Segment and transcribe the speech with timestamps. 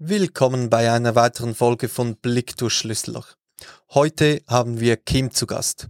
[0.00, 3.34] Willkommen bei einer weiteren Folge von Blick durch Schlüsselloch.
[3.90, 5.88] Heute haben wir Kim zu Gast.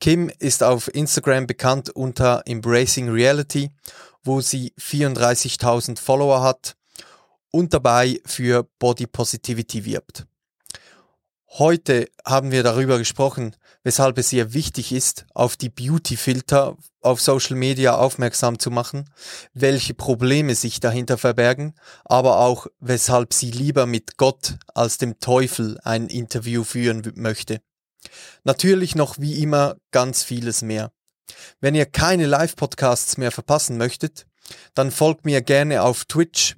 [0.00, 3.70] Kim ist auf Instagram bekannt unter Embracing Reality,
[4.24, 6.74] wo sie 34.000 Follower hat
[7.50, 10.24] und dabei für Body Positivity wirbt.
[11.54, 17.56] Heute haben wir darüber gesprochen, weshalb es ihr wichtig ist, auf die Beauty-Filter auf Social
[17.56, 19.10] Media aufmerksam zu machen,
[19.52, 25.80] welche Probleme sich dahinter verbergen, aber auch weshalb sie lieber mit Gott als dem Teufel
[25.82, 27.60] ein Interview führen möchte.
[28.44, 30.92] Natürlich noch wie immer ganz vieles mehr.
[31.60, 34.24] Wenn ihr keine Live-Podcasts mehr verpassen möchtet,
[34.74, 36.56] dann folgt mir gerne auf Twitch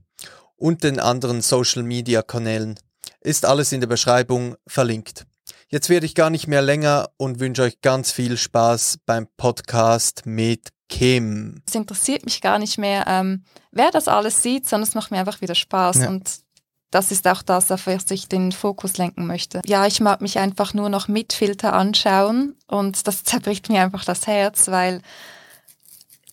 [0.57, 2.79] und den anderen Social-Media-Kanälen
[3.21, 5.27] ist alles in der Beschreibung verlinkt.
[5.69, 10.27] Jetzt werde ich gar nicht mehr länger und wünsche euch ganz viel Spaß beim Podcast
[10.27, 11.63] mit Kim.
[11.67, 15.19] Es interessiert mich gar nicht mehr, ähm, wer das alles sieht, sondern es macht mir
[15.19, 16.09] einfach wieder Spaß ja.
[16.09, 16.43] und
[16.91, 19.63] das ist auch das, auf was ich den Fokus lenken möchte.
[19.65, 24.05] Ja, ich mag mich einfach nur noch mit Filter anschauen und das zerbricht mir einfach
[24.05, 25.01] das Herz, weil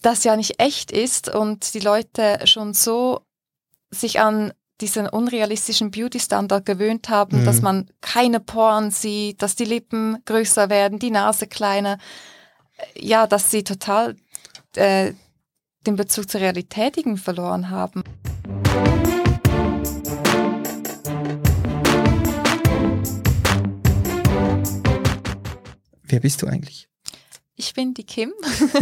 [0.01, 3.22] das ja nicht echt ist und die Leute schon so
[3.89, 4.51] sich an
[4.81, 7.45] diesen unrealistischen Beauty-Standard gewöhnt haben, mhm.
[7.45, 11.97] dass man keine Poren sieht, dass die Lippen größer werden, die Nase kleiner.
[12.95, 14.16] Ja, dass sie total
[14.75, 15.13] äh,
[15.85, 18.03] den Bezug zur Realität irgendwie verloren haben.
[26.03, 26.88] Wer bist du eigentlich?
[27.59, 28.31] Ich bin die Kim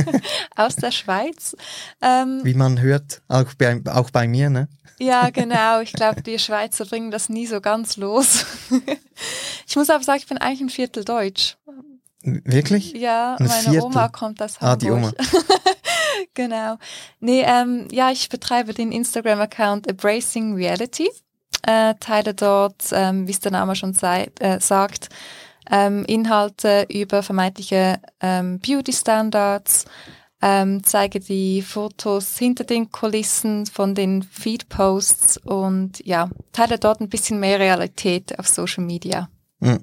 [0.55, 1.55] aus der Schweiz.
[1.99, 4.69] Ähm, Wie man hört, auch bei, auch bei mir, ne?
[4.99, 5.81] Ja, genau.
[5.81, 8.45] Ich glaube, die Schweizer bringen das nie so ganz los.
[9.67, 11.57] ich muss aber sagen, ich bin eigentlich ein Viertel Deutsch.
[12.21, 12.93] Wirklich?
[12.93, 13.81] Ja, ein meine Viertel.
[13.81, 14.71] Oma kommt aus Hamburg.
[14.71, 15.11] Ah, die Oma.
[16.35, 16.77] genau.
[17.19, 21.09] Nee, ähm, ja, ich betreibe den Instagram-Account Embracing Reality.
[21.63, 25.09] Äh, teile dort, ähm, wie es der Name schon sei, äh, sagt,
[25.71, 29.85] ähm, Inhalte über vermeintliche ähm, Beauty-Standards,
[30.41, 37.09] ähm, zeige die Fotos hinter den Kulissen von den Feed-Posts und ja, teile dort ein
[37.09, 39.29] bisschen mehr Realität auf Social Media.
[39.59, 39.79] Mhm.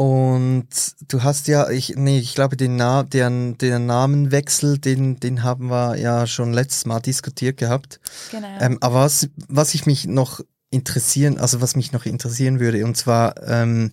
[0.00, 0.68] Und
[1.08, 5.68] du hast ja, ich, nee, ich glaube, den, Na den, den Namenwechsel, den, den haben
[5.68, 8.00] wir ja schon letztes Mal diskutiert gehabt.
[8.30, 8.48] Genau.
[8.60, 10.40] Ähm, aber was, was ich mich noch
[10.70, 13.92] interessieren, also was mich noch interessieren würde, und zwar, ähm,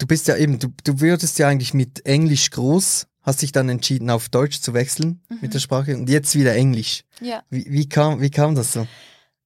[0.00, 3.68] du bist ja eben, du, du würdest ja eigentlich mit Englisch groß hast dich dann
[3.68, 5.38] entschieden, auf Deutsch zu wechseln mhm.
[5.42, 7.04] mit der Sprache und jetzt wieder Englisch.
[7.20, 7.42] Ja.
[7.50, 8.86] Wie, wie, kam, wie kam das so?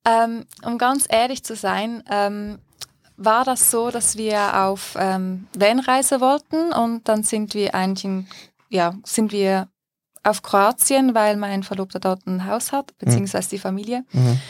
[0.06, 2.58] Ähm, um ganz ehrlich zu sein, ähm,
[3.16, 8.26] war das so, dass wir auf ähm, Vanreise wollten und dann sind wir eigentlich, in,
[8.68, 9.68] ja, sind wir
[10.22, 13.04] auf Kroatien, weil mein Verlobter dort ein Haus hat, mhm.
[13.04, 14.04] beziehungsweise die Familie.
[14.12, 14.40] Mhm.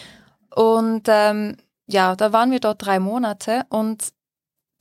[0.54, 4.12] Und ähm, ja, da waren wir dort drei Monate und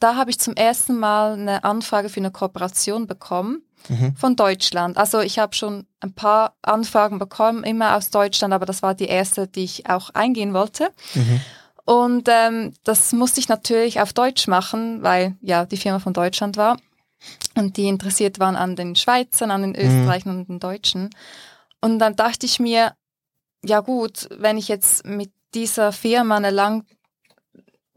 [0.03, 4.13] da habe ich zum ersten Mal eine Anfrage für eine Kooperation bekommen mhm.
[4.17, 4.97] von Deutschland.
[4.97, 9.05] Also ich habe schon ein paar Anfragen bekommen, immer aus Deutschland, aber das war die
[9.05, 10.89] erste, die ich auch eingehen wollte.
[11.13, 11.39] Mhm.
[11.85, 16.57] Und ähm, das musste ich natürlich auf Deutsch machen, weil ja die Firma von Deutschland
[16.57, 16.77] war
[17.55, 19.87] und die interessiert waren an den Schweizern, an den mhm.
[19.87, 20.39] Österreichern mhm.
[20.39, 21.09] und den Deutschen.
[21.79, 22.91] Und dann dachte ich mir,
[23.63, 26.85] ja gut, wenn ich jetzt mit dieser Firma eine lang,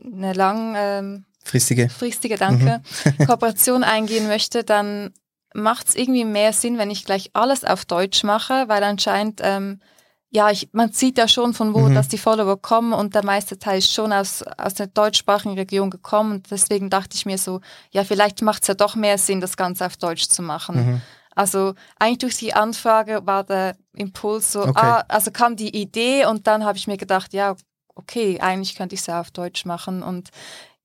[0.00, 2.82] eine lang ähm, fristige, fristige Danke,
[3.18, 3.26] mhm.
[3.26, 5.12] Kooperation eingehen möchte, dann
[5.54, 9.80] macht es irgendwie mehr Sinn, wenn ich gleich alles auf Deutsch mache, weil anscheinend, ähm,
[10.28, 11.94] ja, ich, man sieht ja schon, von wo mhm.
[11.94, 15.88] dass die Follower kommen und der meiste Teil ist schon aus, aus der deutschsprachigen Region
[15.88, 16.32] gekommen.
[16.32, 19.56] Und deswegen dachte ich mir so, ja, vielleicht macht es ja doch mehr Sinn, das
[19.56, 20.76] Ganze auf Deutsch zu machen.
[20.76, 21.02] Mhm.
[21.34, 24.72] Also eigentlich durch die Anfrage war der Impuls so, okay.
[24.74, 27.56] ah, also kam die Idee und dann habe ich mir gedacht, ja,
[27.94, 30.02] okay, eigentlich könnte ich es ja auf Deutsch machen.
[30.02, 30.30] Und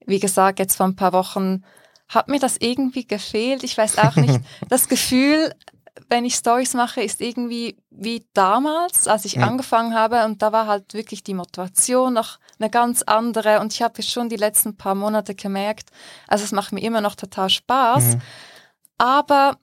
[0.06, 1.64] wie gesagt, jetzt vor ein paar Wochen
[2.08, 3.64] hat mir das irgendwie gefehlt.
[3.64, 4.40] Ich weiß auch nicht.
[4.70, 5.54] Das Gefühl,
[6.10, 9.48] wenn ich Stories mache, ist irgendwie wie damals, als ich ja.
[9.48, 10.26] angefangen habe.
[10.26, 13.60] Und da war halt wirklich die Motivation noch eine ganz andere.
[13.60, 15.90] Und ich habe schon die letzten paar Monate gemerkt,
[16.28, 18.04] also es macht mir immer noch total Spaß.
[18.04, 18.22] Mhm.
[18.98, 19.58] Aber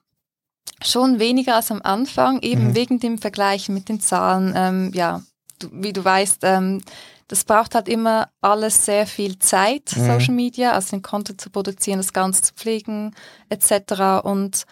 [0.83, 2.75] schon weniger als am Anfang, eben mhm.
[2.75, 4.53] wegen dem Vergleich mit den Zahlen.
[4.55, 5.21] Ähm, ja,
[5.59, 6.81] du, wie du weißt, ähm,
[7.29, 10.05] das braucht halt immer alles sehr viel Zeit, mhm.
[10.05, 13.15] Social Media, also den Content zu produzieren, das Ganze zu pflegen,
[13.49, 14.23] etc.
[14.23, 14.65] Und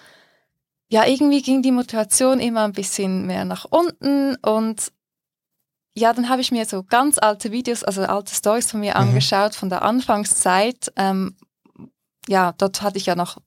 [0.89, 4.92] ja, irgendwie ging die Motivation immer ein bisschen mehr nach unten und
[5.94, 9.01] ja, dann habe ich mir so ganz alte Videos, also alte Stories von mir mhm.
[9.01, 10.92] angeschaut von der Anfangszeit.
[10.95, 11.36] Ähm,
[12.27, 13.38] ja, dort hatte ich ja noch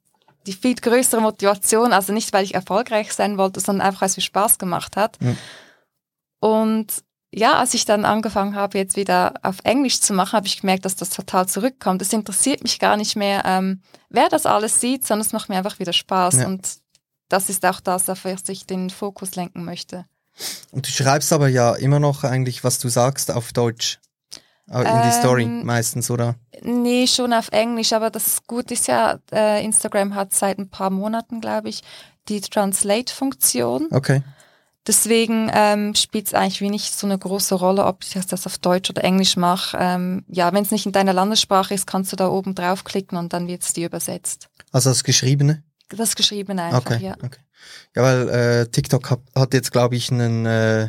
[0.46, 4.16] die viel größere Motivation, also nicht, weil ich erfolgreich sein wollte, sondern einfach, weil es
[4.16, 5.20] mir Spaß gemacht hat.
[5.20, 5.36] Mhm.
[6.40, 10.60] Und ja, als ich dann angefangen habe, jetzt wieder auf Englisch zu machen, habe ich
[10.60, 12.02] gemerkt, dass das total zurückkommt.
[12.02, 15.56] Es interessiert mich gar nicht mehr, ähm, wer das alles sieht, sondern es macht mir
[15.56, 16.36] einfach wieder Spaß.
[16.36, 16.46] Ja.
[16.46, 16.68] Und
[17.28, 20.06] das ist auch das, auf was ich den Fokus lenken möchte.
[20.72, 24.00] Und du schreibst aber ja immer noch eigentlich, was du sagst, auf Deutsch.
[24.72, 26.36] In die ähm, Story meistens, oder?
[26.62, 30.90] Nee, schon auf Englisch, aber das Gute ist ja, äh, Instagram hat seit ein paar
[30.90, 31.82] Monaten, glaube ich,
[32.28, 33.88] die Translate-Funktion.
[33.90, 34.22] Okay.
[34.86, 38.58] Deswegen ähm, spielt es eigentlich wie nicht so eine große Rolle, ob ich das auf
[38.58, 39.76] Deutsch oder Englisch mache.
[39.78, 43.32] Ähm, ja, wenn es nicht in deiner Landessprache ist, kannst du da oben draufklicken und
[43.32, 44.48] dann wird es dir übersetzt.
[44.72, 45.62] Also das Geschriebene?
[45.88, 47.14] Das Geschriebene einfach, okay, ja.
[47.22, 47.40] Okay.
[47.94, 50.88] Ja, weil äh, TikTok hat, hat jetzt, glaube ich, einen, äh,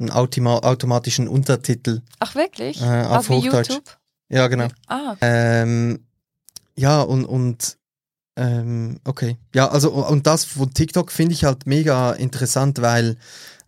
[0.00, 2.02] einen automatischen Untertitel.
[2.18, 2.80] Ach wirklich?
[2.80, 3.68] Äh, auf also Hochdeutsch.
[3.68, 3.98] YouTube?
[4.28, 4.68] Ja, genau.
[4.86, 6.06] Ah, ähm,
[6.76, 7.76] ja, und, und
[8.40, 9.36] ähm, okay.
[9.54, 13.18] Ja, also und das von TikTok finde ich halt mega interessant, weil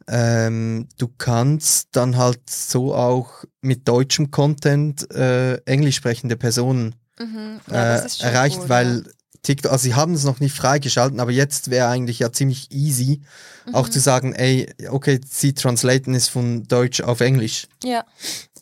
[0.08, 7.60] ähm, du kannst dann halt so auch mit deutschem Content äh, englisch sprechende Personen mhm.
[7.70, 9.12] ja, äh, erreichen, cool, weil ja.
[9.42, 13.20] TikTok, also sie haben es noch nicht freigeschalten, aber jetzt wäre eigentlich ja ziemlich easy,
[13.66, 13.74] mhm.
[13.74, 17.68] auch zu sagen, ey, okay, sie translaten ist von Deutsch auf Englisch.
[17.84, 18.06] Ja.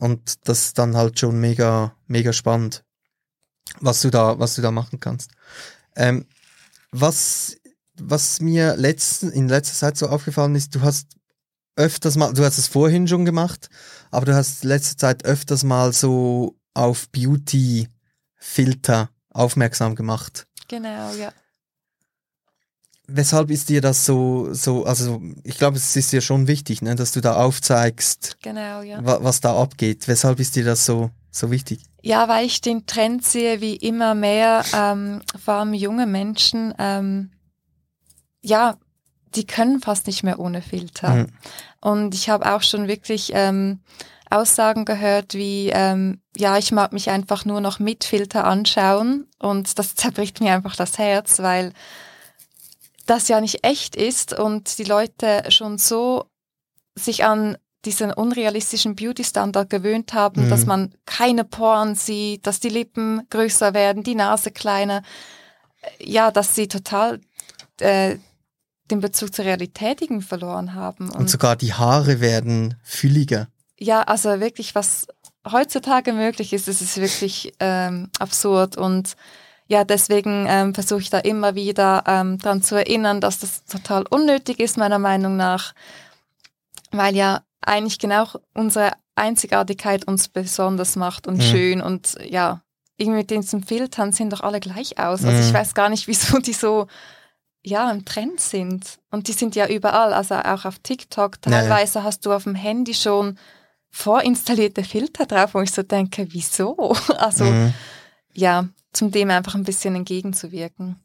[0.01, 2.83] Und das ist dann halt schon mega, mega spannend,
[3.79, 5.31] was du da, was du da machen kannst.
[6.00, 6.25] Ähm,
[6.93, 7.58] was,
[8.00, 11.08] was mir letzten, in letzter Zeit so aufgefallen ist, du hast
[11.76, 13.69] öfters mal, du hast es vorhin schon gemacht,
[14.11, 20.47] aber du hast letzte Zeit öfters mal so auf Beauty-Filter aufmerksam gemacht.
[20.69, 21.35] Genau, ja.
[23.06, 26.94] Weshalb ist dir das so, so, also ich glaube, es ist dir schon wichtig, ne,
[26.94, 29.05] dass du da aufzeigst, genau, ja.
[29.05, 30.08] wa was da abgeht.
[30.08, 31.81] Weshalb ist dir das so, so wichtig?
[32.03, 37.31] Ja, weil ich den Trend sehe, wie immer mehr, ähm, vor allem junge Menschen, ähm,
[38.41, 38.77] ja,
[39.35, 41.11] die können fast nicht mehr ohne Filter.
[41.11, 41.27] Mhm.
[41.81, 43.81] Und ich habe auch schon wirklich ähm,
[44.31, 49.79] Aussagen gehört wie, ähm, ja, ich mag mich einfach nur noch mit Filter anschauen und
[49.79, 51.73] das zerbricht mir einfach das Herz, weil
[53.06, 56.26] das ja nicht echt ist und die Leute schon so
[56.94, 60.50] sich an diesen unrealistischen Beauty-Standard gewöhnt haben, mhm.
[60.50, 65.03] dass man keine Poren sieht, dass die Lippen größer werden, die Nase kleiner.
[65.99, 67.21] Ja, dass sie total
[67.79, 68.17] äh,
[68.91, 71.09] den Bezug zur Realität verloren haben.
[71.11, 73.49] Und, und sogar die Haare werden fülliger.
[73.79, 75.06] Ja, also wirklich, was
[75.50, 78.76] heutzutage möglich ist, ist es wirklich ähm, absurd.
[78.76, 79.17] Und
[79.69, 84.05] ja, deswegen ähm, versuche ich da immer wieder ähm, daran zu erinnern, dass das total
[84.11, 85.73] unnötig ist, meiner Meinung nach.
[86.91, 91.43] Weil ja eigentlich genau unsere Einzigartigkeit uns besonders macht und mhm.
[91.43, 92.62] schön und ja,
[92.97, 95.25] irgendwie mit diesen Filtern sehen doch alle gleich aus.
[95.25, 95.49] Also mhm.
[95.49, 96.87] ich weiß gar nicht, wieso die so
[97.62, 98.99] ja im Trend sind.
[99.11, 101.43] Und die sind ja überall, also auch auf TikTok.
[101.43, 102.07] Teilweise ja, ja.
[102.07, 103.39] hast du auf dem Handy schon
[103.91, 106.77] vorinstallierte Filter drauf, wo ich so denke, wieso?
[107.19, 107.75] Also mhm.
[108.33, 111.01] ja, zum dem einfach ein bisschen entgegenzuwirken.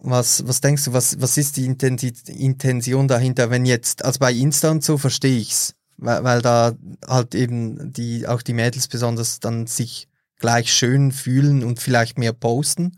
[0.00, 4.70] Was, was denkst du, was, was ist die Intention dahinter, wenn jetzt, also bei Insta
[4.70, 6.72] und so verstehe ich's, weil, weil da
[7.06, 10.08] halt eben die, auch die Mädels besonders dann sich
[10.38, 12.96] gleich schön fühlen und vielleicht mehr posten.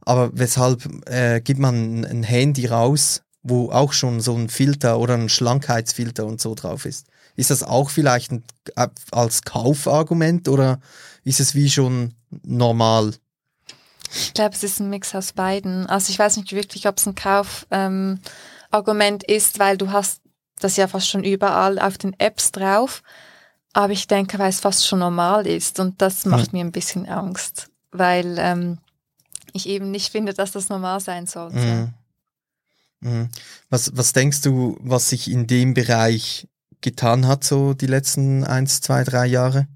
[0.00, 5.14] Aber weshalb äh, gibt man ein Handy raus, wo auch schon so ein Filter oder
[5.14, 7.06] ein Schlankheitsfilter und so drauf ist?
[7.36, 8.42] Ist das auch vielleicht ein,
[8.76, 10.80] äh, als Kaufargument oder
[11.24, 13.14] ist es wie schon normal?
[14.12, 15.86] Ich glaube, es ist ein Mix aus beiden.
[15.86, 20.20] Also ich weiß nicht wirklich, ob es ein Kaufargument ähm, ist, weil du hast
[20.60, 23.02] das ja fast schon überall auf den Apps drauf.
[23.72, 26.58] Aber ich denke, weil es fast schon normal ist und das macht hm.
[26.58, 28.78] mir ein bisschen Angst, weil ähm,
[29.52, 31.58] ich eben nicht finde, dass das normal sein sollte.
[31.58, 31.94] Mhm.
[33.00, 33.28] Mhm.
[33.70, 36.48] Was, was denkst du, was sich in dem Bereich
[36.80, 39.68] getan hat, so die letzten eins, zwei, drei Jahre?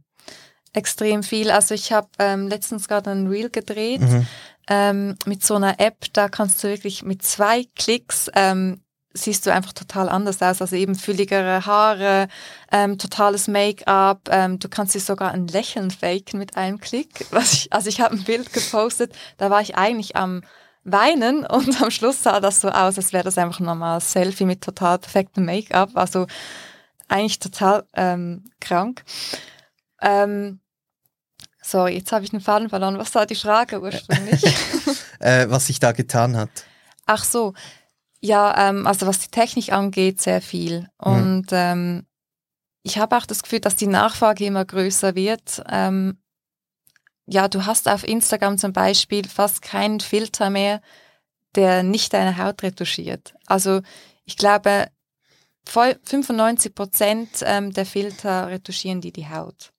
[0.73, 1.50] Extrem viel.
[1.50, 4.26] Also ich habe ähm, letztens gerade ein Reel gedreht mhm.
[4.69, 8.83] ähm, mit so einer App, da kannst du wirklich mit zwei Klicks ähm,
[9.14, 10.61] siehst du einfach total anders aus.
[10.61, 12.29] Also eben fülligere Haare,
[12.71, 14.29] ähm, totales Make-up.
[14.31, 17.26] Ähm, du kannst dir sogar ein Lächeln faken mit einem Klick.
[17.31, 20.43] Was ich, also ich habe ein Bild gepostet, da war ich eigentlich am
[20.85, 24.47] weinen und am Schluss sah das so aus, als wäre das einfach ein normales Selfie
[24.47, 25.91] mit total perfektem Make-up.
[25.95, 26.26] Also
[27.09, 29.05] eigentlich total ähm, krank.
[30.00, 30.61] Ähm,
[31.62, 32.99] so, jetzt habe ich den Faden verloren.
[32.99, 34.42] Was war die Frage ursprünglich?
[35.21, 36.50] äh, was sich da getan hat.
[37.07, 37.54] Ach so.
[38.21, 40.88] Ja, ähm, also was die Technik angeht, sehr viel.
[40.99, 41.57] Und mhm.
[41.57, 42.07] ähm,
[42.83, 45.62] ich habe auch das Gefühl, dass die Nachfrage immer größer wird.
[45.69, 46.19] Ähm,
[47.26, 50.81] ja, du hast auf Instagram zum Beispiel fast keinen Filter mehr,
[51.54, 53.35] der nicht deine Haut retuschiert.
[53.47, 53.83] Also
[54.25, 54.88] ich glaube,
[55.66, 59.72] 95 Prozent ähm, der Filter retuschieren die die Haut.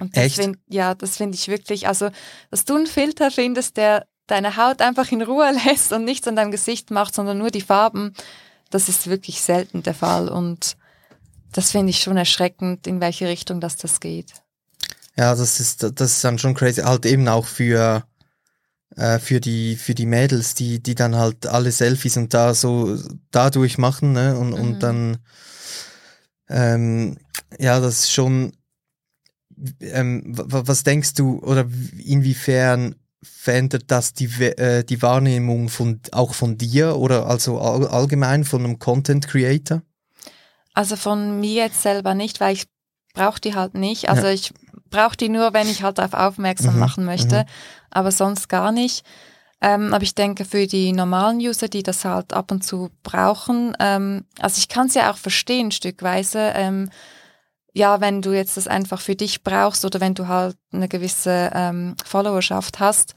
[0.00, 0.36] Und das Echt?
[0.36, 2.10] Find, ja, das finde ich wirklich, also,
[2.50, 6.36] dass du einen Filter findest, der deine Haut einfach in Ruhe lässt und nichts an
[6.36, 8.14] deinem Gesicht macht, sondern nur die Farben,
[8.70, 10.28] das ist wirklich selten der Fall.
[10.28, 10.76] Und
[11.52, 14.32] das finde ich schon erschreckend, in welche Richtung das das geht.
[15.16, 16.82] Ja, das ist, das ist dann schon crazy.
[16.82, 18.04] Halt eben auch für,
[18.96, 22.96] äh, für die, für die Mädels, die, die dann halt alle Selfies und da so
[23.32, 24.38] dadurch machen, ne?
[24.38, 24.54] Und, Mhm.
[24.54, 25.18] und dann,
[26.48, 27.18] ähm,
[27.58, 28.52] ja, das ist schon,
[29.80, 31.66] ähm, wa- wa- was denkst du, oder
[32.04, 38.44] inwiefern verändert das die, äh, die Wahrnehmung von, auch von dir oder also all, allgemein
[38.44, 39.82] von einem Content Creator?
[40.74, 42.64] Also von mir jetzt selber nicht, weil ich
[43.12, 44.08] brauche die halt nicht.
[44.08, 44.32] Also Ja.
[44.32, 44.52] ich
[44.88, 47.44] brauche die nur, wenn ich halt darauf aufmerksam Mhm, machen möchte, mhm.
[47.90, 49.04] aber sonst gar nicht.
[49.60, 53.76] Ähm, aber ich denke, für die normalen User, die das halt ab und zu brauchen,
[53.78, 56.52] ähm, also ich kann es ja auch verstehen, stückweise.
[56.54, 56.88] Ähm,
[57.72, 61.50] ja, wenn du jetzt das einfach für dich brauchst oder wenn du halt eine gewisse
[61.54, 63.14] ähm, Followerschaft hast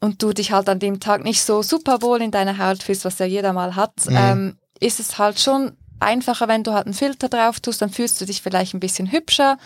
[0.00, 3.04] und du dich halt an dem Tag nicht so super wohl in deiner Haut fühlst,
[3.04, 4.16] was ja jeder mal hat, Mhm.
[4.16, 8.20] ähm, ist es halt schon einfacher, wenn du halt einen Filter drauf tust, dann fühlst
[8.20, 9.58] du dich vielleicht ein bisschen hübscher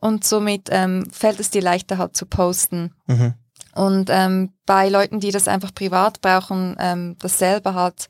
[0.00, 2.92] und somit ähm, fällt es dir leichter halt zu posten.
[3.06, 3.34] Mhm.
[3.74, 8.08] Und ähm, bei Leuten, die das einfach privat brauchen, ähm, das selber halt,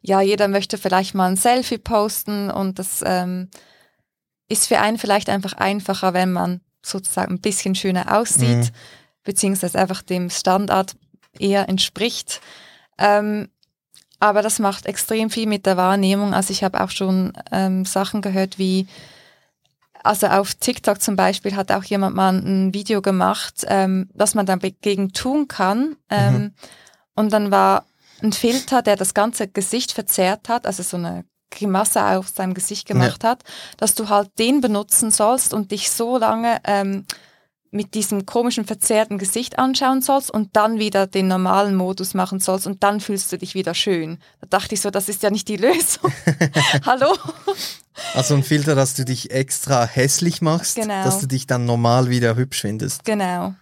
[0.00, 3.48] ja, jeder möchte vielleicht mal ein Selfie posten und das ähm,
[4.48, 8.70] ist für einen vielleicht einfach einfacher, wenn man sozusagen ein bisschen schöner aussieht, Mhm.
[9.24, 10.94] beziehungsweise einfach dem Standard
[11.38, 12.40] eher entspricht.
[12.98, 13.48] Ähm,
[14.20, 16.34] aber das macht extrem viel mit der Wahrnehmung.
[16.34, 18.86] Also ich habe auch schon ähm, Sachen gehört wie,
[20.02, 24.46] also auf TikTok zum Beispiel hat auch jemand mal ein Video gemacht, ähm, was man
[24.46, 25.96] dann dagegen tun kann.
[26.10, 26.54] Ähm,
[27.14, 27.84] Und dann war
[28.22, 32.86] ein Filter, der das ganze Gesicht verzerrt hat, also so eine Grimasse auf seinem Gesicht
[32.86, 33.42] gemacht hat,
[33.76, 37.04] dass du halt den benutzen sollst und dich so lange ähm,
[37.70, 42.66] mit diesem komischen verzerrten Gesicht anschauen sollst und dann wieder den normalen Modus machen sollst
[42.66, 44.18] und dann fühlst du dich wieder schön.
[44.40, 46.10] Da dachte ich so, das ist ja nicht die Lösung.
[46.86, 47.14] Hallo?
[48.14, 51.04] Also ein Filter, dass du dich extra hässlich machst, Genau.
[51.04, 53.04] dass du dich dann normal wieder hübsch findest.
[53.04, 53.54] Genau.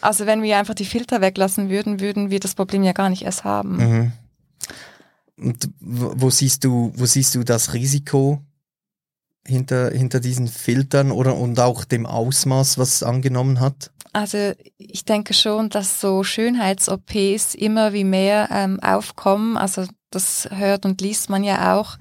[0.00, 3.22] Also wenn wir einfach die Filter weglassen würden, würden wir das Problem ja gar nicht
[3.22, 3.76] erst haben.
[3.76, 4.12] Mhm.
[5.38, 8.42] Und wo siehst du, wo siehst du das Risiko
[9.46, 13.90] hinter, hinter diesen Filtern oder und auch dem Ausmaß, was es angenommen hat?
[14.12, 19.58] Also ich denke schon, dass so Schönheits-OPs immer wie mehr ähm, aufkommen.
[19.58, 21.98] Also das hört und liest man ja auch,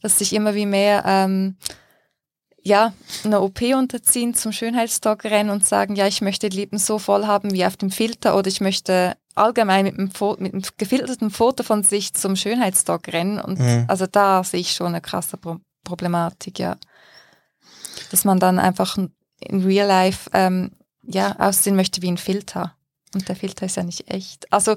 [0.00, 1.56] dass sich immer wie mehr ähm,
[2.62, 2.92] ja,
[3.24, 7.26] eine OP unterziehen, zum Schönheitsdoc rennen und sagen, ja, ich möchte die Lippen so voll
[7.26, 11.62] haben wie auf dem Filter oder ich möchte allgemein mit einem, mit einem gefilterten Foto
[11.62, 13.40] von sich zum Schönheitsdoc rennen.
[13.40, 13.84] Und Mhm.
[13.88, 16.76] also da sehe ich schon eine krasse Pro Problematik, ja.
[18.10, 18.98] Dass man dann einfach
[19.40, 22.74] in Real Life ähm, ja, aussehen möchte wie ein Filter.
[23.14, 24.52] Und der Filter ist ja nicht echt.
[24.52, 24.76] Also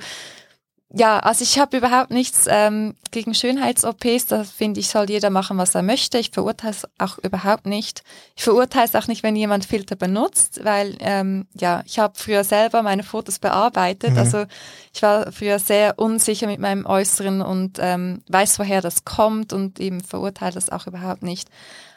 [0.94, 4.26] ja, also ich habe überhaupt nichts ähm, gegen Schönheits-OPs.
[4.26, 6.18] Da finde ich, soll jeder machen, was er möchte.
[6.18, 8.04] Ich verurteile es auch überhaupt nicht.
[8.36, 12.44] Ich verurteile es auch nicht, wenn jemand Filter benutzt, weil ähm, ja, ich habe früher
[12.44, 14.12] selber meine Fotos bearbeitet.
[14.12, 14.18] Mhm.
[14.18, 14.46] Also
[14.94, 19.80] ich war früher sehr unsicher mit meinem Äußeren und ähm, weiß, woher das kommt und
[19.80, 21.48] eben verurteile das auch überhaupt nicht.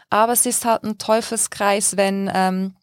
[0.08, 2.76] Aber es ist halt ein Teufelskreis, wenn ähm,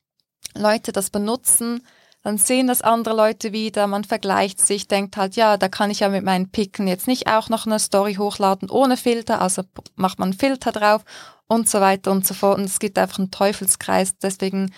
[0.55, 1.81] Leute das benutzen,
[2.23, 6.01] dann sehen das andere Leute wieder, man vergleicht sich, denkt halt, ja, da kann ich
[6.01, 9.63] ja mit meinen Picken jetzt nicht auch noch eine Story hochladen ohne Filter, also
[9.95, 11.03] macht man einen Filter drauf
[11.47, 12.59] und so weiter und so fort.
[12.59, 14.17] Und es gibt einfach einen Teufelskreis.
[14.21, 14.71] Deswegen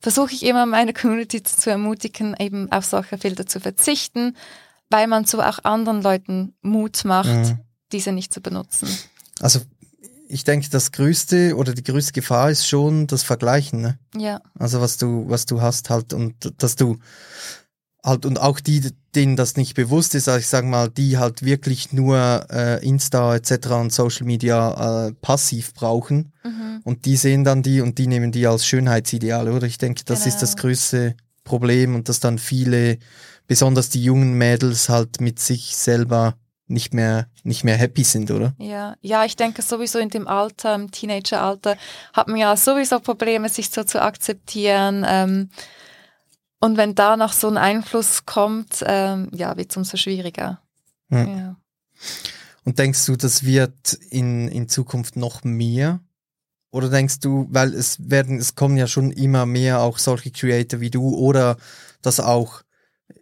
[0.00, 4.36] versuche ich immer meine Community zu ermutigen, eben auf solche Filter zu verzichten,
[4.88, 7.60] weil man so auch anderen Leuten Mut macht, Mhm.
[7.92, 8.88] diese nicht zu benutzen.
[9.40, 9.60] Also
[10.28, 13.80] ich denke, das größte oder die größte Gefahr ist schon das Vergleichen.
[13.80, 13.98] Ne?
[14.16, 16.98] Ja, Also was du, was du hast halt und dass du
[18.04, 21.44] halt und auch die, denen das nicht bewusst ist, also ich sag mal, die halt
[21.44, 23.68] wirklich nur äh, Insta etc.
[23.72, 26.80] und Social Media äh, passiv brauchen mhm.
[26.84, 29.66] und die sehen dann die und die nehmen die als Schönheitsideale, oder?
[29.66, 30.62] Ich denke, das ist das Genau.
[30.68, 32.98] größte Problem und dass dann viele,
[33.48, 36.34] besonders die jungen Mädels halt mit sich selber
[36.68, 38.54] nicht mehr, nicht mehr happy sind, oder?
[38.58, 41.76] Ja, ja, ich denke sowieso in dem Alter, im Teenageralter,
[42.12, 45.04] hat man ja sowieso Probleme, sich so zu akzeptieren.
[45.08, 45.50] Ähm,
[46.60, 50.60] und wenn da noch so ein Einfluss kommt, ähm, ja, wird es umso schwieriger.
[51.10, 51.24] Ja.
[51.24, 51.56] Ja.
[52.64, 56.00] Und denkst du, das wird in, in Zukunft noch mehr?
[56.72, 60.80] Oder denkst du, weil es werden, es kommen ja schon immer mehr auch solche Creator
[60.80, 61.56] wie du oder
[62.02, 62.62] dass auch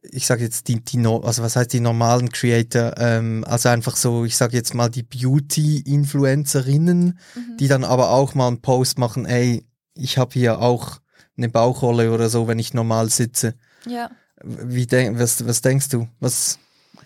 [0.02, 3.96] ich sage jetzt die, die no, also was heißt die normalen Creator, ähm, also einfach
[3.96, 7.56] so, ich sage jetzt mal die Beauty-Influencerinnen, mhm.
[7.58, 11.00] die dann aber auch mal einen Post machen, ey, ich habe hier auch
[11.36, 13.54] eine Bauchrolle oder so, wenn ich normal sitze.
[13.86, 14.10] Ja.
[14.42, 16.08] Wie denk, was, was denkst du?
[16.20, 16.58] Was,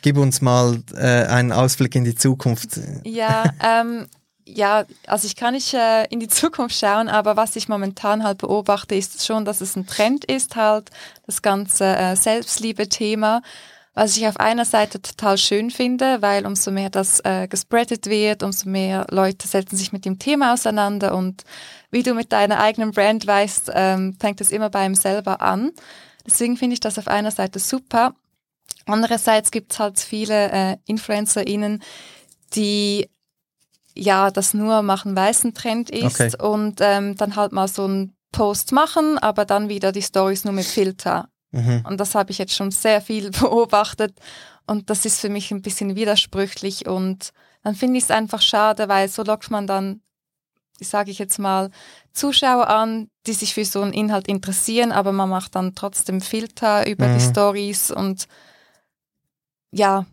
[0.03, 2.81] gib uns mal äh, einen Ausblick in die Zukunft.
[3.05, 4.07] Ja, ähm,
[4.55, 8.39] ja, also ich kann nicht äh, in die Zukunft schauen, aber was ich momentan halt
[8.39, 10.91] beobachte, ist schon, dass es ein Trend ist, halt
[11.27, 13.43] das ganze äh, Selbstliebe-Thema,
[13.95, 18.43] was ich auf einer Seite total schön finde, weil umso mehr das äh, gespreadet wird,
[18.43, 21.43] umso mehr Leute setzen sich mit dem Thema auseinander und
[21.91, 25.73] wie du mit deiner eigenen Brand weißt, ähm, fängt es immer bei ihm selber an.
[26.27, 28.15] Deswegen finde ich das auf einer Seite super.
[28.87, 31.83] Andererseits gibt es halt viele äh, InfluencerInnen,
[32.55, 33.09] die
[33.99, 36.33] ja das nur machen weißen Trend ist okay.
[36.43, 40.55] und ähm, dann halt mal so einen Post machen, aber dann wieder die Stories nur
[40.55, 41.29] mit Filter.
[41.51, 41.83] Mhm.
[41.89, 44.15] Und das habe ich jetzt schon sehr viel beobachtet
[44.67, 47.31] und das ist für mich ein bisschen widersprüchlich und
[47.63, 50.01] dann finde ich es einfach schade, weil so lockt man dann,
[50.81, 51.71] sage ich jetzt mal,
[52.13, 56.87] Zuschauer an, die sich für so einen Inhalt interessieren, aber man macht dann trotzdem Filter
[56.87, 57.15] über mhm.
[57.15, 58.27] die Stories und
[59.71, 60.07] ja,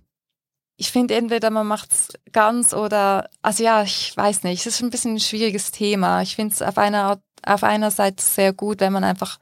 [0.78, 4.82] ich finde entweder man macht es ganz oder, also ja, ich weiß nicht, es ist
[4.82, 6.22] ein bisschen ein schwieriges Thema.
[6.22, 9.40] Ich finde es auf einer, auf einer Seite sehr gut, wenn man einfach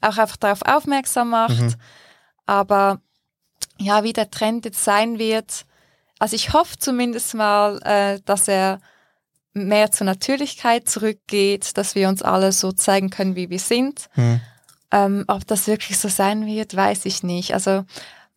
[0.00, 1.60] auch einfach darauf aufmerksam macht.
[1.60, 1.74] Mhm.
[2.46, 3.00] Aber
[3.78, 5.66] ja, wie der Trend jetzt sein wird,
[6.18, 8.80] also ich hoffe zumindest mal, äh, dass er
[9.52, 14.08] mehr zur Natürlichkeit zurückgeht, dass wir uns alle so zeigen können, wie wir sind.
[14.14, 14.40] Mhm.
[14.90, 17.52] Ähm, ob das wirklich so sein wird, weiß ich nicht.
[17.52, 17.84] Also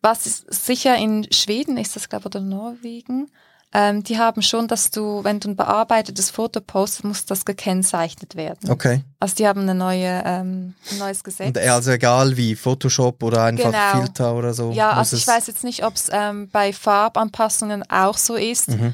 [0.02, 3.30] was ist sicher in Schweden ist das, glaube ich, oder Norwegen.
[3.74, 8.36] Ähm, die haben schon, dass du, wenn du ein bearbeitetes Foto postest, muss das gekennzeichnet
[8.36, 8.70] werden.
[8.70, 9.04] Okay.
[9.20, 11.48] Also die haben eine neue, ähm, ein neues Gesetz.
[11.48, 14.04] Und also egal wie, Photoshop oder einfach genau.
[14.04, 14.72] Filter oder so.
[14.72, 18.94] Ja, also ich weiß jetzt nicht, ob es ähm, bei Farbanpassungen auch so ist mhm.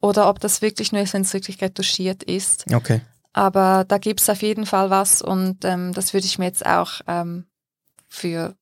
[0.00, 2.64] oder ob das wirklich nur ist, wenn es wirklich retuschiert ist.
[2.74, 3.02] Okay.
[3.32, 6.66] Aber da gibt es auf jeden Fall was und ähm, das würde ich mir jetzt
[6.66, 7.46] auch ähm,
[8.08, 8.56] für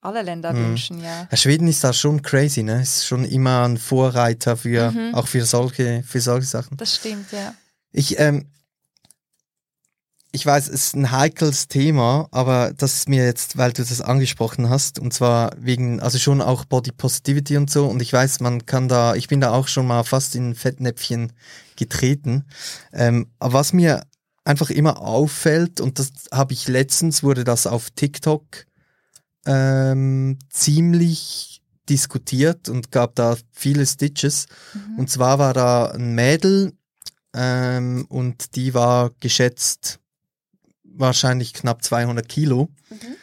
[0.00, 0.70] alle Länder mhm.
[0.70, 1.28] wünschen, ja.
[1.30, 1.36] ja.
[1.36, 2.82] Schweden ist da schon crazy, ne?
[2.82, 5.14] Ist schon immer ein Vorreiter für mhm.
[5.14, 6.76] auch für solche für solche Sachen.
[6.76, 7.54] Das stimmt, ja.
[7.92, 8.46] Ich ähm,
[10.32, 14.00] ich weiß, es ist ein heikles Thema, aber das ist mir jetzt, weil du das
[14.00, 17.86] angesprochen hast, und zwar wegen, also schon auch Body Positivity und so.
[17.86, 21.32] Und ich weiß, man kann da, ich bin da auch schon mal fast in Fettnäpfchen
[21.74, 22.44] getreten.
[22.92, 24.04] Ähm, aber was mir
[24.44, 28.44] einfach immer auffällt, und das habe ich letztens, wurde das auf TikTok
[29.46, 34.46] ähm, ziemlich diskutiert und gab da viele Stitches.
[34.74, 34.98] Mhm.
[34.98, 36.72] Und zwar war da ein Mädel
[37.34, 39.98] ähm, und die war geschätzt
[40.84, 42.68] wahrscheinlich knapp 200 Kilo.
[42.90, 43.16] Mhm.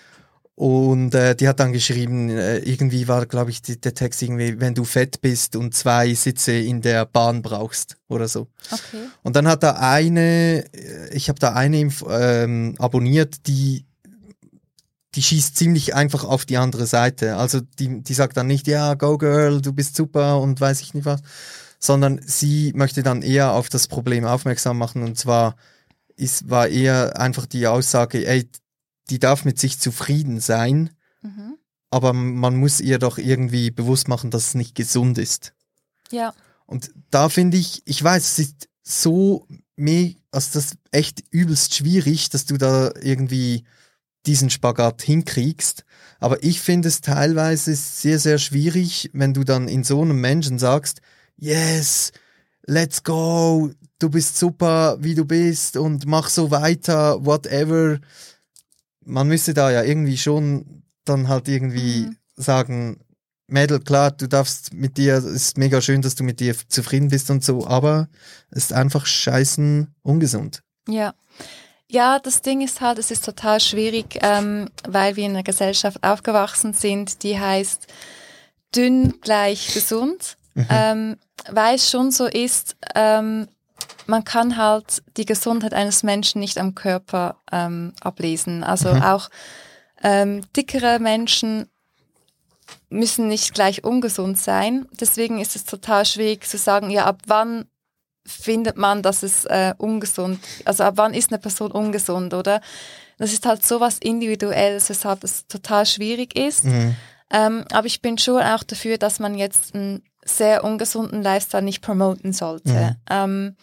[0.56, 4.60] Und äh, die hat dann geschrieben, äh, irgendwie war, glaube ich, die, der Text irgendwie,
[4.60, 8.48] wenn du fett bist und zwei Sitze in der Bahn brauchst oder so.
[8.72, 9.06] Okay.
[9.22, 13.86] Und dann hat da eine, äh, ich habe da eine ähm, abonniert, die
[15.18, 17.38] die schießt ziemlich einfach auf die andere Seite.
[17.38, 20.94] Also die, die sagt dann nicht, ja, go girl, du bist super und weiß ich
[20.94, 21.22] nicht was,
[21.80, 25.56] sondern sie möchte dann eher auf das Problem aufmerksam machen und zwar
[26.16, 28.48] ist, war eher einfach die Aussage, ey,
[29.10, 30.92] die darf mit sich zufrieden sein,
[31.24, 31.58] mhm.
[31.90, 35.54] aber man muss ihr doch irgendwie bewusst machen, dass es nicht gesund ist.
[36.12, 36.36] Ja.
[36.68, 41.74] Und da finde ich, ich weiß, es ist so meh, also das ist echt übelst
[41.74, 43.64] schwierig, dass du da irgendwie
[44.28, 45.84] diesen Spagat hinkriegst.
[46.20, 50.60] Aber ich finde es teilweise sehr, sehr schwierig, wenn du dann in so einem Menschen
[50.60, 51.02] sagst,
[51.38, 52.12] yes,
[52.66, 58.00] let's go, du bist super, wie du bist und mach so weiter, whatever.
[59.06, 62.18] Man müsste da ja irgendwie schon dann halt irgendwie mhm.
[62.36, 63.00] sagen,
[63.48, 67.08] Mädel, klar, du darfst mit dir, es ist mega schön, dass du mit dir zufrieden
[67.08, 68.10] bist und so, aber
[68.52, 70.64] es ist einfach scheißen ungesund.
[70.90, 71.14] Ja.
[71.90, 76.04] Ja, das Ding ist halt, es ist total schwierig, ähm, weil wir in einer Gesellschaft
[76.04, 77.88] aufgewachsen sind, die heißt
[78.76, 80.68] dünn gleich gesund, mhm.
[80.70, 81.18] ähm,
[81.50, 83.48] weil es schon so ist, ähm,
[84.06, 88.64] man kann halt die Gesundheit eines Menschen nicht am Körper ähm, ablesen.
[88.64, 89.02] Also mhm.
[89.02, 89.30] auch
[90.02, 91.70] ähm, dickere Menschen
[92.90, 94.88] müssen nicht gleich ungesund sein.
[95.00, 97.66] Deswegen ist es total schwierig zu sagen, ja, ab wann
[98.28, 102.62] findet man, dass es äh, ungesund, also ab wann ist eine Person ungesund, oder?
[103.18, 106.66] Das ist halt so was Individuelles, weshalb es total schwierig ist.
[106.66, 106.96] Mhm.
[107.32, 111.82] Ähm, aber ich bin schon auch dafür, dass man jetzt einen sehr ungesunden Lifestyle nicht
[111.82, 112.70] promoten sollte.
[112.72, 112.96] Mhm.
[113.10, 113.56] Ähm,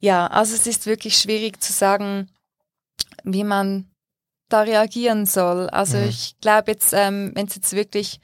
[0.00, 2.28] ja, also es ist wirklich schwierig zu sagen,
[3.24, 3.90] wie man
[4.48, 5.68] da reagieren soll.
[5.70, 6.08] Also mhm.
[6.08, 8.20] ich glaube jetzt, ähm, wenn es jetzt wirklich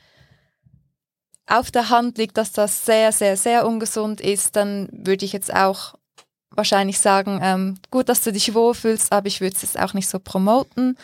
[1.47, 5.55] auf der Hand liegt, dass das sehr, sehr, sehr ungesund ist, dann würde ich jetzt
[5.55, 5.95] auch
[6.51, 10.09] wahrscheinlich sagen, ähm, gut, dass du dich wohlfühlst, aber ich würde es jetzt auch nicht
[10.09, 10.97] so promoten.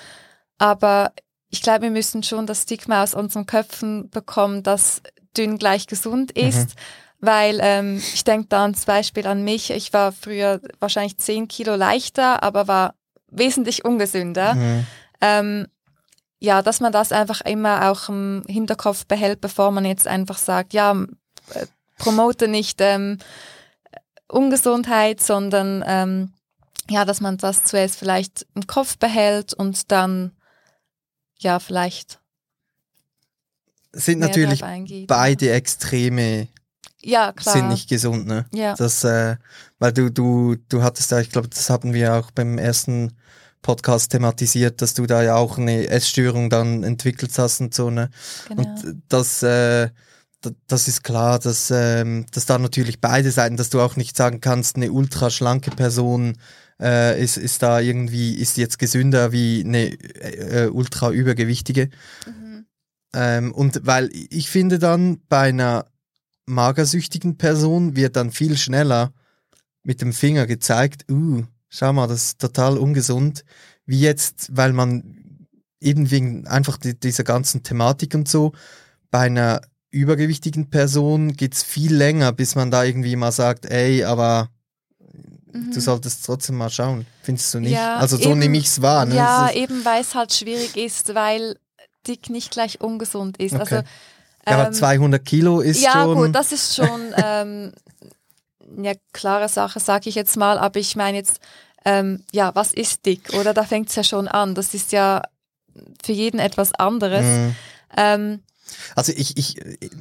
[0.59, 1.13] Aber
[1.51, 5.03] ich glaube, wir müssen schon das Stigma aus unseren Köpfen bekommen, dass
[5.37, 6.49] dünn gleich gesund mhm.
[6.49, 6.69] ist.
[6.71, 6.81] Mhm.
[7.23, 9.71] Weil ähm, ich denke da zum Beispiel an mich.
[9.71, 12.95] Ich war früher wahrscheinlich zehn Kilo leichter, aber war
[13.29, 14.55] wesentlich ungesünder.
[14.55, 14.87] Mhm.
[15.21, 15.67] Ähm,
[16.41, 20.73] ja, dass man das einfach immer auch im Hinterkopf behält, bevor man jetzt einfach sagt,
[20.73, 20.93] ja,
[21.55, 21.67] äh,
[21.99, 23.19] promote nicht ähm,
[24.27, 26.33] Ungesundheit, sondern ähm,
[26.89, 30.33] ja, dass man das zuerst vielleicht im Kopf behält und dann
[31.39, 32.19] ja vielleicht
[33.93, 34.63] sind natürlich
[35.07, 36.49] beide Extreme
[37.03, 37.55] ja, klar.
[37.55, 38.47] sind nicht gesund, ne?
[38.53, 38.75] Ja.
[38.75, 39.37] Das, äh,
[39.79, 43.17] weil du, du, du hattest ja, ich glaube, das hatten wir auch beim ersten
[43.63, 48.11] Podcast thematisiert, dass du da ja auch eine Essstörung dann entwickelt hast und so, ne?
[48.49, 48.63] Genau.
[48.63, 49.91] Und das, äh,
[50.67, 54.41] das ist klar, dass, ähm, dass da natürlich beide Seiten, dass du auch nicht sagen
[54.41, 56.39] kannst, eine ultra schlanke Person
[56.81, 61.91] äh, ist, ist da irgendwie, ist jetzt gesünder wie eine äh, ultra übergewichtige.
[62.27, 62.67] Mhm.
[63.13, 65.87] Ähm, und weil ich finde dann, bei einer
[66.47, 69.13] magersüchtigen Person wird dann viel schneller
[69.83, 73.45] mit dem Finger gezeigt, uh, schau mal, das ist total ungesund,
[73.87, 75.47] wie jetzt, weil man
[75.81, 78.53] eben wegen einfach die, dieser ganzen Thematik und so,
[79.11, 84.51] bei einer übergewichtigen Person geht's viel länger, bis man da irgendwie mal sagt, ey, aber
[85.53, 85.73] mhm.
[85.73, 87.07] du solltest trotzdem mal schauen.
[87.23, 87.73] Findest du nicht?
[87.73, 89.07] Ja, also so nehme ich's wahr.
[89.07, 89.17] Ne?
[89.17, 91.57] Ja, eben weil es halt schwierig ist, weil
[92.07, 93.55] dick nicht gleich ungesund ist.
[93.55, 93.61] Okay.
[93.61, 93.75] Also
[94.47, 96.09] ja, aber 200 ähm, Kilo ist ja, schon...
[96.09, 97.73] Ja gut, das ist schon ähm,
[98.77, 100.59] eine klare Sache, sage ich jetzt mal.
[100.59, 101.41] Aber ich meine jetzt,
[101.85, 103.33] ähm, ja, was ist dick?
[103.35, 104.55] Oder da fängt es ja schon an.
[104.55, 105.23] Das ist ja
[106.03, 107.25] für jeden etwas anderes.
[107.25, 107.57] Mhm.
[107.97, 108.41] Ähm,
[108.95, 109.57] also ich, ich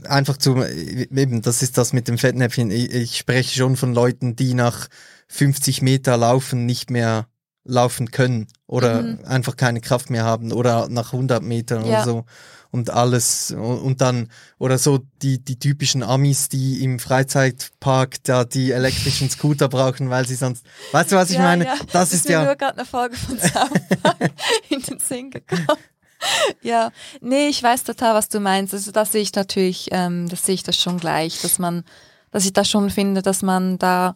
[0.07, 2.71] einfach zu eben, das ist das mit dem Fettnäpfchen.
[2.71, 4.87] Ich, ich spreche schon von Leuten, die nach
[5.27, 7.27] 50 Meter laufen nicht mehr
[7.65, 9.19] laufen können oder mhm.
[9.25, 11.87] einfach keine Kraft mehr haben oder nach 100 Metern ja.
[11.87, 12.25] oder so
[12.71, 14.29] und alles und dann
[14.59, 20.27] oder so die die typischen Amis, die im Freizeitpark da die elektrischen Scooter brauchen, weil
[20.27, 21.65] sie sonst weißt du was ich ja, meine?
[21.65, 21.75] Ja.
[21.91, 23.71] Das, ist, ist ja nur gerade eine Folge von South
[24.69, 25.67] in den Sinn gekommen.
[26.61, 28.73] ja, nee, ich weiß total, was du meinst.
[28.73, 31.83] Also das sehe ich natürlich, ähm, das sehe ich das schon gleich, dass man,
[32.31, 34.15] dass ich das schon finde, dass man da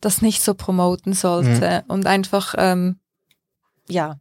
[0.00, 1.90] das nicht so promoten sollte mhm.
[1.90, 2.98] und einfach, ähm,
[3.88, 4.16] ja,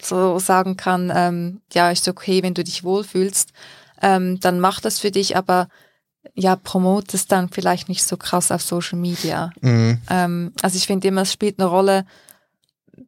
[0.00, 3.52] so sagen kann, ähm, ja, ist okay, wenn du dich wohlfühlst,
[4.00, 5.68] ähm, dann mach das für dich, aber
[6.34, 9.50] ja, promote es dann vielleicht nicht so krass auf Social Media.
[9.60, 10.00] Mhm.
[10.08, 12.04] Ähm, also ich finde immer, es spielt eine Rolle,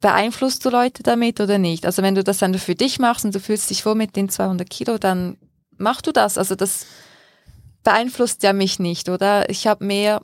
[0.01, 1.87] beeinflusst du Leute damit oder nicht?
[1.87, 4.29] Also wenn du das dann für dich machst und du fühlst dich wohl mit den
[4.29, 5.37] 200 Kilo, dann
[5.77, 6.39] mach du das.
[6.39, 6.87] Also das
[7.83, 9.49] beeinflusst ja mich nicht, oder?
[9.51, 10.21] Ich habe mehr,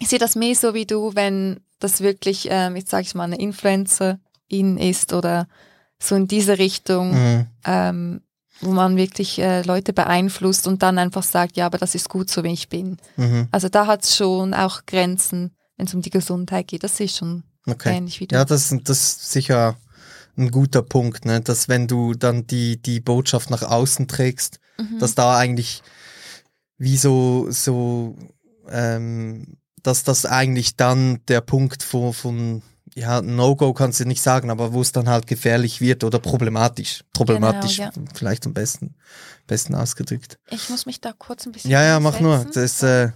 [0.00, 3.24] ich sehe das mehr so wie du, wenn das wirklich, ähm, jetzt sage ich mal,
[3.24, 5.48] eine Influencerin ist oder
[6.04, 7.46] so in diese Richtung, mhm.
[7.64, 8.20] ähm,
[8.60, 12.30] wo man wirklich äh, Leute beeinflusst und dann einfach sagt, ja, aber das ist gut
[12.30, 12.98] so, wie ich bin.
[13.16, 13.48] Mhm.
[13.50, 16.84] Also da hat es schon auch Grenzen, wenn es um die Gesundheit geht.
[16.84, 17.96] Das ich schon okay.
[17.96, 18.36] ähnlich wie du.
[18.36, 19.76] Ja, das, das ist sicher
[20.36, 21.40] ein guter Punkt, ne?
[21.40, 24.98] dass wenn du dann die, die Botschaft nach außen trägst, mhm.
[24.98, 25.82] dass da eigentlich
[26.76, 28.16] wie so, so
[28.68, 32.62] ähm, dass das eigentlich dann der Punkt von, von
[32.94, 37.04] ja, No-Go kannst du nicht sagen, aber wo es dann halt gefährlich wird oder problematisch.
[37.12, 38.02] Problematisch, genau, ja.
[38.14, 38.94] vielleicht am besten,
[39.46, 40.38] besten ausgedrückt.
[40.50, 41.70] Ich muss mich da kurz ein bisschen.
[41.70, 42.46] Ja, ja, mach nur.
[42.54, 43.10] Das, äh,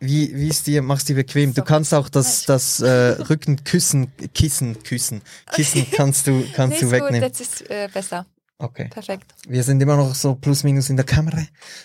[0.00, 1.54] wie, wie ist dir, machst dir bequem.
[1.54, 5.22] Du kannst auch das, das äh, Rücken küssen, Kissen küssen.
[5.52, 7.20] Kissen kannst du, kannst nee, du wegnehmen.
[7.20, 8.26] Gut, jetzt ist äh, besser.
[8.58, 8.88] Okay.
[8.88, 9.34] Perfekt.
[9.46, 11.42] Wir sind immer noch so plus minus in der Kamera.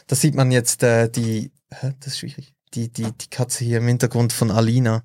[0.08, 2.54] Da sieht man jetzt äh, die, hä, das ist schwierig.
[2.74, 5.04] Die, die, die Katze hier im Hintergrund von Alina.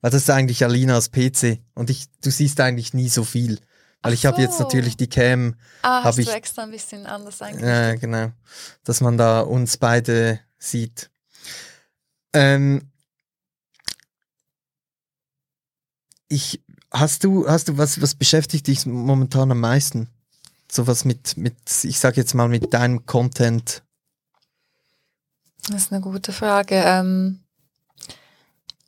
[0.00, 3.58] Weil das ist eigentlich Alinas PC und ich, du siehst eigentlich nie so viel.
[4.02, 4.28] Weil Ach ich so.
[4.28, 5.56] habe jetzt natürlich die Cam.
[5.82, 7.64] Ah, hast ich, du extra ein bisschen anders eigentlich.
[7.64, 8.30] Ja, genau.
[8.84, 11.10] Dass man da uns beide sieht.
[12.32, 12.92] Ähm,
[16.28, 20.08] ich, hast du, hast du, was, was beschäftigt dich momentan am meisten?
[20.70, 23.82] So was mit, mit, ich sag jetzt mal, mit deinem Content?
[25.66, 26.76] Das ist eine gute Frage.
[26.76, 27.40] Ähm,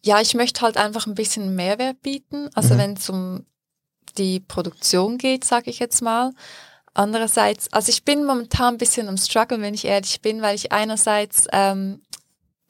[0.05, 2.49] ja, ich möchte halt einfach ein bisschen Mehrwert bieten.
[2.55, 2.79] Also mhm.
[2.79, 3.47] wenn es um
[4.19, 6.33] die Produktion geht, sage ich jetzt mal.
[6.95, 10.73] Andererseits, also ich bin momentan ein bisschen am Struggle, wenn ich ehrlich bin, weil ich
[10.73, 12.03] einerseits ähm,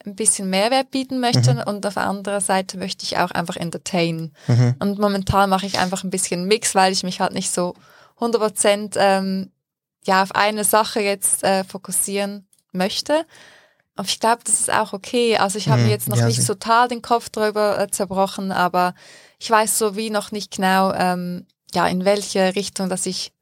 [0.05, 1.63] ein bisschen Mehrwert bieten möchte Mhm.
[1.65, 4.33] und auf der anderen Seite möchte ich auch einfach entertainen.
[4.79, 7.73] Und momentan mache ich einfach ein bisschen Mix, weil ich mich halt nicht so
[8.19, 9.51] 100% ähm,
[10.05, 13.25] ja, auf eine Sache jetzt äh, fokussieren möchte.
[13.95, 15.37] Aber ich glaube, das ist auch okay.
[15.37, 18.51] Also ich habe Mhm, mir jetzt noch ja, nicht total den Kopf drüber äh, zerbrochen,
[18.51, 18.95] aber
[19.39, 23.33] ich weiß so wie noch nicht genau, ähm, ja, in welche Richtung, dass ich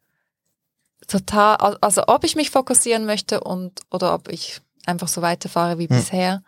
[1.08, 5.78] total, al- also ob ich mich fokussieren möchte und oder ob ich einfach so weiterfahre
[5.78, 5.98] wie Hm.
[5.98, 6.44] bisher.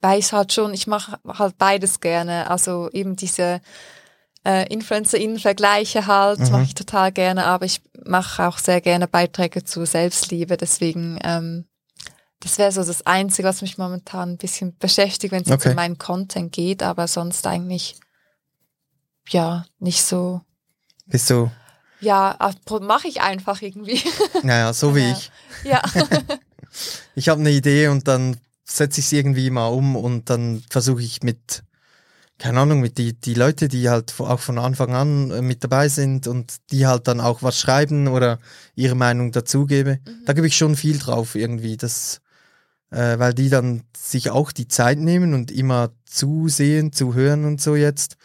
[0.00, 2.48] Weil ich halt schon, ich mache halt beides gerne.
[2.50, 3.60] Also eben diese
[4.44, 6.50] äh, Influencer-Innen-Vergleiche halt, Mhm.
[6.52, 10.56] mache ich total gerne, aber ich mache auch sehr gerne Beiträge zu Selbstliebe.
[10.56, 11.66] Deswegen, ähm,
[12.40, 15.70] das wäre so das Einzige, was mich momentan ein bisschen beschäftigt, wenn es jetzt Okay.
[15.70, 17.96] um meinen Content geht, aber sonst eigentlich
[19.28, 20.40] ja nicht so.
[21.06, 21.50] Bist du,
[22.00, 22.36] Ja,
[22.80, 24.00] mache ich einfach irgendwie.
[24.42, 25.12] naja, so wie Ja.
[25.12, 25.30] ich.
[25.64, 25.82] ja.
[27.14, 31.02] Ich habe eine Idee und dann setze ich sie irgendwie mal um und dann versuche
[31.02, 31.64] ich mit,
[32.38, 35.88] keine Ahnung, mit die, die Leute, die halt auch von Anfang an äh, mit dabei
[35.88, 38.38] sind und die halt dann auch was schreiben oder
[38.76, 39.98] ihre Meinung dazugebe.
[40.26, 42.20] Da gebe ich schon viel drauf irgendwie, das,
[42.90, 47.76] äh, weil die dann sich auch die Zeit nehmen und immer zusehen, zuhören und so
[47.76, 48.16] jetzt,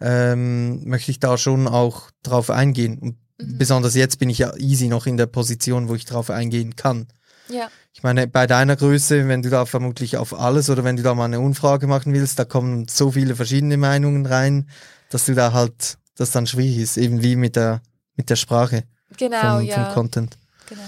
[0.00, 2.98] ähm, möchte ich da schon auch drauf eingehen.
[2.98, 3.56] Und Mhm.
[3.58, 7.06] besonders jetzt bin ich ja easy noch in der Position, wo ich drauf eingehen kann.
[7.48, 7.68] ja.
[7.92, 11.12] Ich meine, bei deiner Größe, wenn du da vermutlich auf alles oder wenn du da
[11.14, 14.68] mal eine Umfrage machen willst, da kommen so viele verschiedene Meinungen rein,
[15.10, 17.82] dass du da halt, das dann schwierig ist, eben wie mit der,
[18.14, 18.84] mit der Sprache
[19.16, 19.84] Genau, vom, ja.
[19.86, 20.38] vom Content.
[20.68, 20.82] Genau.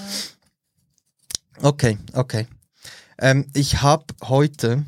[1.60, 2.46] Okay, okay.
[3.18, 4.84] Ähm, ich habe heute,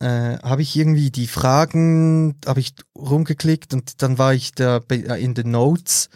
[0.00, 5.22] äh, habe ich irgendwie die Fragen, habe ich rumgeklickt und dann war ich da äh,
[5.22, 6.08] in den Notes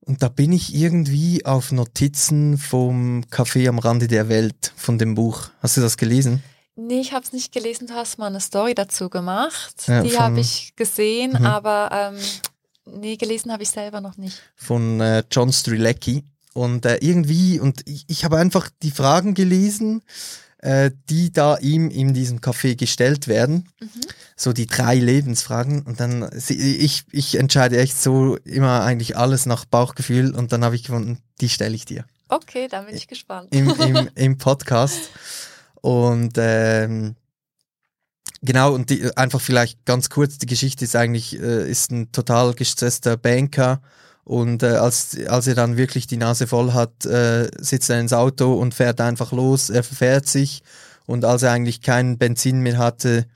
[0.00, 5.14] und da bin ich irgendwie auf Notizen vom Café am Rande der Welt von dem
[5.14, 5.48] Buch.
[5.60, 6.42] Hast du das gelesen?
[6.76, 7.86] Nee, ich habe es nicht gelesen.
[7.86, 9.84] Du hast mal eine Story dazu gemacht.
[9.86, 11.46] Ja, Die habe ich gesehen, Mhm.
[11.46, 14.42] aber ähm, nee, gelesen habe ich selber noch nicht.
[14.56, 16.24] von äh, John Strilecki.
[16.52, 20.02] Und äh, irgendwie, und ich, ich habe einfach die Fragen gelesen,
[20.64, 23.68] äh, die da ihm in diesem Café gestellt werden.
[23.80, 23.88] Mhm.
[24.34, 25.82] So die drei Lebensfragen.
[25.82, 30.34] Und dann, ich, ich entscheide echt so immer eigentlich alles nach Bauchgefühl.
[30.34, 33.54] Und dann habe ich gefunden, die stelle ich dir Okay, dann bin ich gespannt.
[33.54, 35.10] im, im, im Podcast.
[35.82, 37.14] Und ähm,
[38.40, 42.54] genau, und die, einfach vielleicht ganz kurz, die Geschichte ist eigentlich, äh, ist ein total
[42.54, 43.82] gestresster Banker.
[44.24, 48.12] Und äh, als, als er dann wirklich die Nase voll hat, äh, sitzt er ins
[48.12, 49.70] Auto und fährt einfach los.
[49.70, 50.62] Er verfährt sich.
[51.06, 53.26] Und als er eigentlich kein Benzin mehr hatte,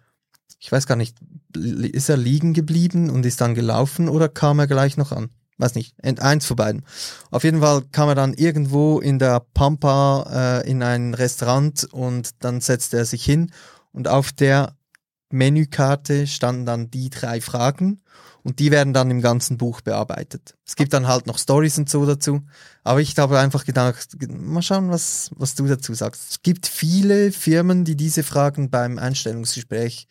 [0.58, 1.16] ich weiß gar nicht,
[1.54, 5.30] ist er liegen geblieben und ist dann gelaufen oder kam er gleich noch an?
[5.58, 6.84] Weiß nicht, eins von beiden.
[7.30, 12.44] Auf jeden Fall kam er dann irgendwo in der Pampa äh, in ein Restaurant und
[12.44, 13.50] dann setzte er sich hin
[13.92, 14.76] und auf der
[15.30, 18.00] Menükarte standen dann die drei Fragen
[18.48, 20.54] und die werden dann im ganzen Buch bearbeitet.
[20.66, 22.40] Es gibt dann halt noch Stories und so dazu,
[22.82, 26.30] aber ich habe einfach gedacht, mal schauen, was, was du dazu sagst.
[26.30, 30.08] Es gibt viele Firmen, die diese Fragen beim Einstellungsgespräch,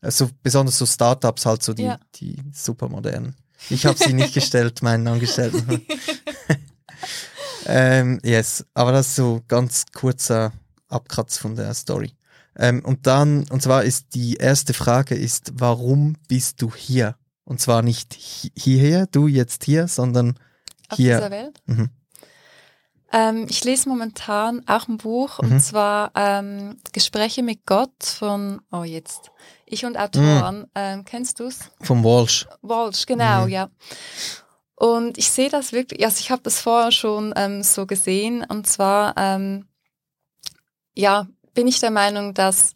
[0.00, 2.00] also besonders so Startups halt so die, Ja.
[2.16, 3.36] die supermodernen.
[3.70, 5.86] Ich habe sie nicht gestellt, meinen Angestellten.
[7.66, 10.52] ähm, yes, aber das ist so ganz kurzer
[10.88, 12.12] Abkratz von der Story.
[12.56, 17.14] Ähm, und dann, und zwar ist die erste Frage ist, warum bist du hier?
[17.48, 20.38] Und zwar nicht hi- hierher, du jetzt hier, sondern
[20.90, 21.16] Auf hier.
[21.16, 21.62] dieser Welt.
[21.64, 21.88] Mhm.
[23.10, 25.52] Ähm, ich lese momentan auch ein Buch Mhm.
[25.52, 29.30] und zwar ähm, Gespräche mit Gott von, oh jetzt,
[29.64, 30.66] ich und Autoren.
[30.74, 31.70] Ähm, kennst du's?
[31.80, 32.46] vom Walsh.
[32.60, 33.48] Walsh, genau, Mhm.
[33.48, 33.70] ja.
[34.74, 38.66] Und ich sehe das wirklich, also ich habe das vorher schon ähm, so gesehen und
[38.66, 39.66] zwar, ähm,
[40.94, 42.74] ja, bin ich der Meinung, dass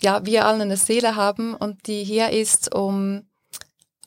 [0.00, 3.26] ja, wir alle eine Seele haben und die hier ist, um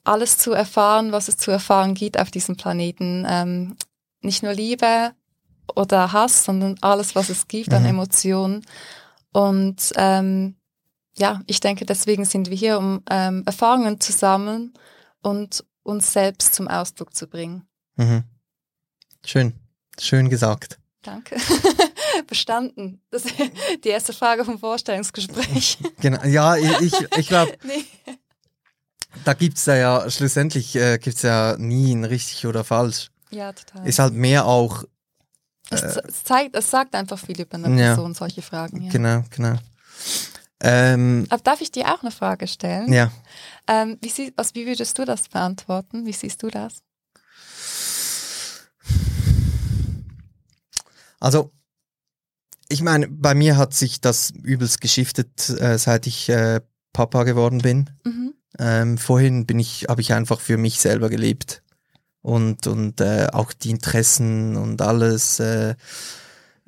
[0.07, 3.25] alles zu erfahren, was es zu erfahren gibt auf diesem Planeten.
[3.27, 3.75] Ähm,
[4.21, 5.11] nicht nur Liebe
[5.75, 7.89] oder Hass, sondern alles, was es gibt an Mhm.
[7.89, 8.65] Emotionen.
[9.31, 10.55] Und ähm,
[11.17, 14.73] ja, ich denke, deswegen sind wir hier, um ähm, Erfahrungen zu sammeln
[15.21, 17.67] und uns selbst zum Ausdruck zu bringen.
[17.95, 18.23] Mhm.
[19.25, 19.53] Schön,
[19.99, 20.79] schön gesagt.
[21.01, 21.37] Danke.
[22.27, 23.01] Bestanden.
[23.11, 23.35] Das ist
[23.83, 25.77] die erste Frage vom Vorstellungsgespräch.
[26.01, 27.85] Genau, ja, ich, ich, ich glaube, nee.
[29.23, 33.09] Da gibt's ja, ja schlussendlich äh, gibt's ja nie ein richtig oder falsch.
[33.31, 33.87] Ja, total.
[33.87, 34.83] Ist halt mehr auch,
[35.69, 37.87] es, ze- es zeigt, es sagt einfach viel über eine äh, Ja.
[37.95, 38.81] Person, solche Fragen.
[38.83, 38.91] Ja.
[38.91, 39.55] genau, genau.
[40.59, 42.91] Ähm, Aber darf ich dir auch eine Frage stellen?
[42.91, 43.11] ja,
[43.67, 46.05] Ähm, wie, sie, also wie würdest du das beantworten?
[46.05, 46.81] Wie siehst du das?
[51.19, 51.51] also
[52.69, 56.59] ich meine, bei mir hat sich das übelst geschiftet, äh, seit ich äh,
[56.93, 57.89] Papa geworden bin.
[58.03, 58.33] Mhm.
[58.59, 61.63] Ähm, vorhin bin ich, habe ich einfach für mich selber gelebt
[62.21, 65.75] und und äh, auch die Interessen und alles äh,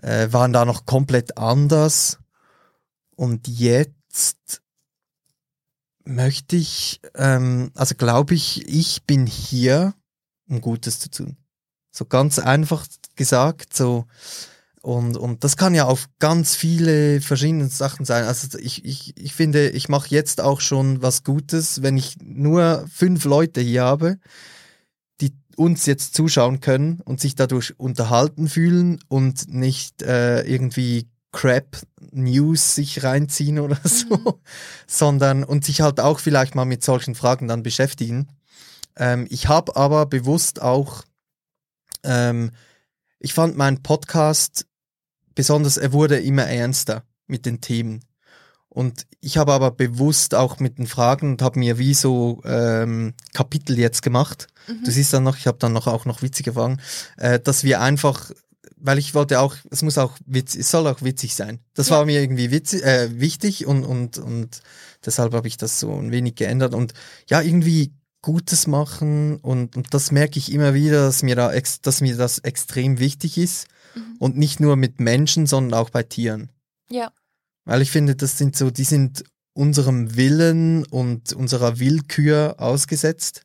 [0.02, 2.20] äh, waren da noch komplett anders.
[3.16, 4.62] Und jetzt
[6.06, 9.94] möchte ich, ähm, also glaube ich, ich bin hier,
[10.48, 11.38] um Gutes zu tun.
[11.92, 14.06] So ganz einfach gesagt, so
[14.82, 18.24] und, und das kann ja auf ganz viele verschiedene Sachen sein.
[18.24, 22.86] Also ich, ich, ich finde, ich mache jetzt auch schon was Gutes, wenn ich nur
[22.92, 24.20] fünf Leute hier habe,
[25.20, 31.78] die uns jetzt zuschauen können und sich dadurch unterhalten fühlen und nicht äh, irgendwie Crap
[32.12, 34.34] News sich reinziehen oder so, mhm.
[34.88, 38.30] sondern und sich halt auch vielleicht mal mit solchen Fragen dann beschäftigen.
[38.96, 41.04] Ähm, ich habe aber bewusst auch,
[42.04, 42.52] ähm,
[43.20, 44.66] ich fand meinen Podcast
[45.40, 48.04] besonders, er wurde immer ernster mit den Themen.
[48.68, 53.14] Und ich habe aber bewusst auch mit den Fragen und habe mir wie so ähm,
[53.34, 54.48] Kapitel jetzt gemacht.
[54.68, 54.84] Mhm.
[54.84, 56.82] Du siehst dann noch, ich habe dann noch auch noch witzige Fragen,
[57.16, 58.32] äh, dass wir einfach,
[58.76, 61.60] weil ich wollte auch, es muss auch witzig, es soll auch witzig sein.
[61.74, 61.96] Das ja.
[61.96, 64.60] war mir irgendwie witzig, äh, wichtig und und und
[65.06, 66.94] deshalb habe ich das so ein wenig geändert und
[67.30, 71.80] ja irgendwie Gutes machen und, und das merke ich immer wieder, dass mir da ex,
[71.80, 74.16] dass mir das extrem wichtig ist Mhm.
[74.20, 76.50] Und nicht nur mit Menschen, sondern auch bei Tieren.
[76.90, 77.12] Ja.
[77.66, 79.24] Weil ich finde, das sind so, die sind
[79.54, 83.44] unserem Willen und unserer Willkür ausgesetzt.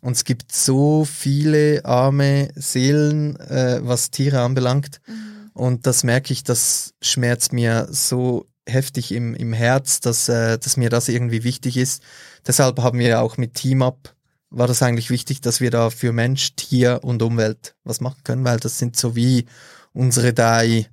[0.00, 5.00] Und es gibt so viele arme Seelen, äh, was Tiere anbelangt.
[5.06, 5.50] Mhm.
[5.54, 10.76] Und das merke ich, das schmerzt mir so heftig im, im Herz, dass, äh, dass
[10.76, 12.02] mir das irgendwie wichtig ist.
[12.46, 14.14] Deshalb haben wir auch mit Team Up
[14.50, 18.44] war das eigentlich wichtig, dass wir da für Mensch, Tier und Umwelt was machen können,
[18.44, 19.46] weil das sind so wie
[19.92, 20.88] unsere drei,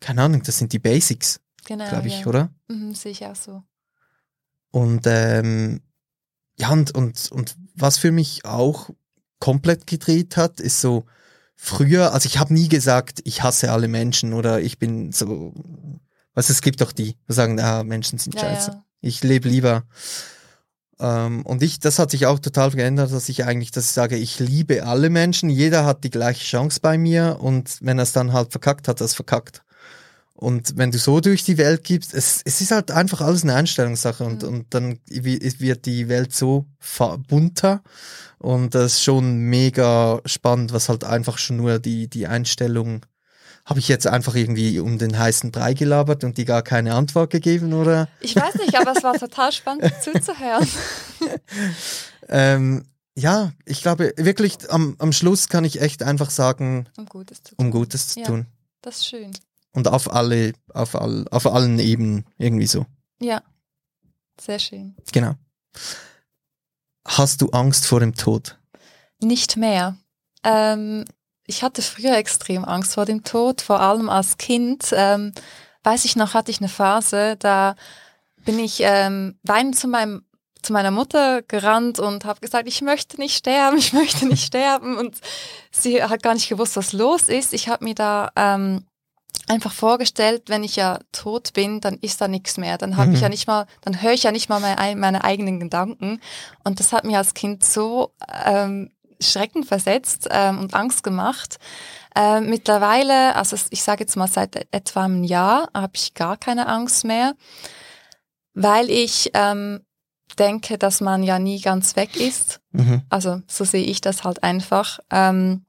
[0.00, 2.26] keine Ahnung, das sind die Basics, genau, glaube ich, ja.
[2.26, 2.54] oder?
[2.68, 3.62] Mhm, sehe ich auch so.
[4.70, 5.80] Und ähm,
[6.58, 8.90] ja, und, und, und was für mich auch
[9.38, 11.06] komplett gedreht hat, ist so,
[11.56, 15.52] früher, also ich habe nie gesagt, ich hasse alle Menschen oder ich bin so,
[16.34, 18.70] was es gibt doch die, die sagen, ah, Menschen sind ja, scheiße.
[18.72, 18.84] Ja.
[19.00, 19.84] Ich lebe lieber
[20.98, 24.16] ähm, und ich, das hat sich auch total geändert, dass ich eigentlich, dass ich sage,
[24.16, 28.12] ich liebe alle Menschen, jeder hat die gleiche Chance bei mir und wenn er es
[28.12, 29.62] dann halt verkackt hat, er es verkackt.
[30.34, 33.54] Und wenn du so durch die Welt gibst, es, es ist halt einfach alles eine
[33.54, 34.48] Einstellungssache und, mhm.
[34.48, 36.66] und dann wird die Welt so
[37.28, 37.82] bunter
[38.38, 43.04] und das ist schon mega spannend, was halt einfach schon nur die, die Einstellung
[43.66, 47.30] habe ich jetzt einfach irgendwie um den heißen Brei gelabert und die gar keine Antwort
[47.30, 48.08] gegeben, oder?
[48.20, 50.68] Ich weiß nicht, aber es war total spannend zuzuhören.
[52.28, 52.84] ähm,
[53.16, 57.56] ja, ich glaube wirklich, am, am Schluss kann ich echt einfach sagen, um Gutes zu
[57.56, 57.66] tun.
[57.66, 58.46] Um Gutes zu ja, tun.
[58.82, 59.32] Das ist schön.
[59.72, 62.86] Und auf alle, auf, all, auf allen Ebenen irgendwie so.
[63.20, 63.42] Ja,
[64.40, 64.94] sehr schön.
[65.12, 65.34] Genau.
[67.04, 68.58] Hast du Angst vor dem Tod?
[69.20, 69.96] Nicht mehr.
[70.44, 71.04] Ähm,
[71.46, 74.90] ich hatte früher extrem Angst vor dem Tod, vor allem als Kind.
[74.92, 75.32] Ähm,
[75.84, 77.76] weiß ich noch, hatte ich eine Phase, da
[78.44, 80.22] bin ich ähm, weinend zu meinem
[80.62, 84.98] zu meiner Mutter gerannt und habe gesagt, ich möchte nicht sterben, ich möchte nicht sterben.
[84.98, 85.16] Und
[85.70, 87.54] sie hat gar nicht gewusst, was los ist.
[87.54, 88.84] Ich habe mir da ähm,
[89.46, 92.78] einfach vorgestellt, wenn ich ja tot bin, dann ist da nichts mehr.
[92.78, 93.14] Dann habe mhm.
[93.14, 96.20] ich ja nicht mal, dann höre ich ja nicht mal meine, meine, eigenen Gedanken.
[96.64, 98.12] Und das hat mir als Kind so
[98.44, 101.58] ähm, Schrecken versetzt ähm, und Angst gemacht.
[102.14, 106.66] Ähm, mittlerweile, also ich sage jetzt mal seit etwa einem Jahr, habe ich gar keine
[106.66, 107.34] Angst mehr,
[108.54, 109.80] weil ich ähm,
[110.38, 112.60] denke, dass man ja nie ganz weg ist.
[112.72, 113.02] Mhm.
[113.10, 114.98] Also so sehe ich das halt einfach.
[115.10, 115.66] Ähm,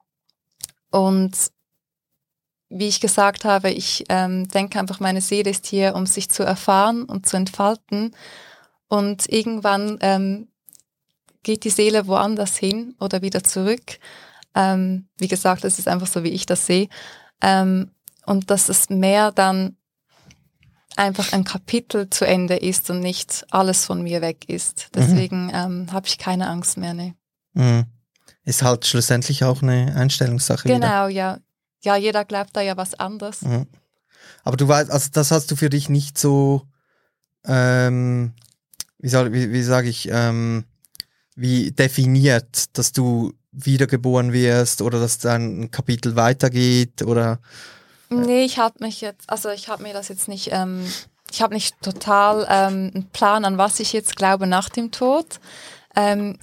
[0.90, 1.36] und
[2.70, 6.42] wie ich gesagt habe, ich ähm, denke einfach, meine Seele ist hier, um sich zu
[6.42, 8.14] erfahren und zu entfalten.
[8.88, 10.48] Und irgendwann ähm,
[11.42, 13.98] geht die Seele woanders hin oder wieder zurück.
[14.54, 16.88] Ähm, wie gesagt, das ist einfach so, wie ich das sehe.
[17.40, 17.90] Ähm,
[18.26, 19.76] und dass es mehr dann
[20.96, 24.88] einfach ein Kapitel zu Ende ist und nicht alles von mir weg ist.
[24.94, 25.00] Mhm.
[25.00, 25.54] Deswegen mhm.
[25.54, 26.94] ähm, habe ich keine Angst mehr.
[26.94, 27.14] Ne.
[27.54, 27.84] Mhm.
[28.44, 30.68] Ist halt schlussendlich auch eine Einstellungssache.
[30.68, 31.08] Genau, wieder.
[31.08, 31.38] ja.
[31.84, 33.42] Ja, jeder glaubt da ja was anderes.
[33.42, 33.66] Mhm.
[34.42, 36.62] Aber du weißt, also das hast du für dich nicht so,
[37.44, 38.34] ähm,
[38.98, 40.64] wie, soll, wie, wie sage ich, ähm,
[41.38, 47.38] wie definiert, dass du wiedergeboren wirst oder dass dein Kapitel weitergeht oder?
[48.10, 50.84] Nee, ich habe mich jetzt, also ich habe mir das jetzt nicht, ähm,
[51.30, 55.40] ich habe nicht total ähm, einen Plan, an was ich jetzt glaube nach dem Tod.
[55.94, 56.38] Ähm,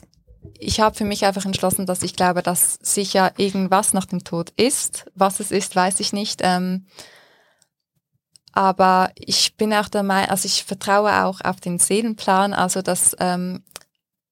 [0.59, 4.51] ich habe für mich einfach entschlossen, dass ich glaube, dass sicher irgendwas nach dem Tod
[4.57, 5.05] ist.
[5.15, 6.39] Was es ist, weiß ich nicht.
[6.43, 6.85] Ähm,
[8.53, 13.15] Aber ich bin auch der Meinung, also ich vertraue auch auf den Seelenplan, also dass
[13.19, 13.63] ähm,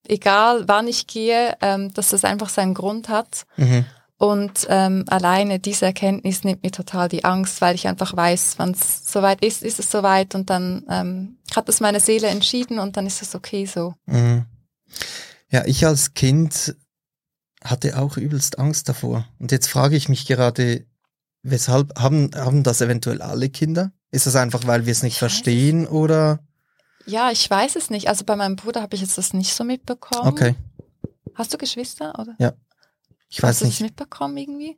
[0.07, 3.45] egal wann ich gehe, ähm, dass das einfach seinen Grund hat.
[3.57, 3.85] Mhm.
[4.17, 8.71] Und ähm, alleine diese Erkenntnis nimmt mir total die Angst, weil ich einfach weiß, wann
[8.71, 12.95] es soweit ist, ist es soweit und dann ähm, hat es meine Seele entschieden und
[12.95, 13.95] dann ist es okay so.
[14.05, 14.45] Mhm.
[15.49, 16.75] Ja, ich als Kind
[17.63, 19.27] hatte auch übelst Angst davor.
[19.39, 20.85] Und jetzt frage ich mich gerade,
[21.41, 23.91] weshalb haben, haben das eventuell alle Kinder?
[24.11, 26.39] Ist das einfach, weil wir es nicht Ich verstehen oder?
[27.05, 28.07] Ja, ich weiß es nicht.
[28.07, 30.27] Also bei meinem Bruder habe ich jetzt das nicht so mitbekommen.
[30.27, 30.55] Okay,
[31.35, 32.35] Hast du Geschwister oder?
[33.29, 33.81] ich weiß Hast du das nicht.
[33.81, 34.77] mitbekommen irgendwie?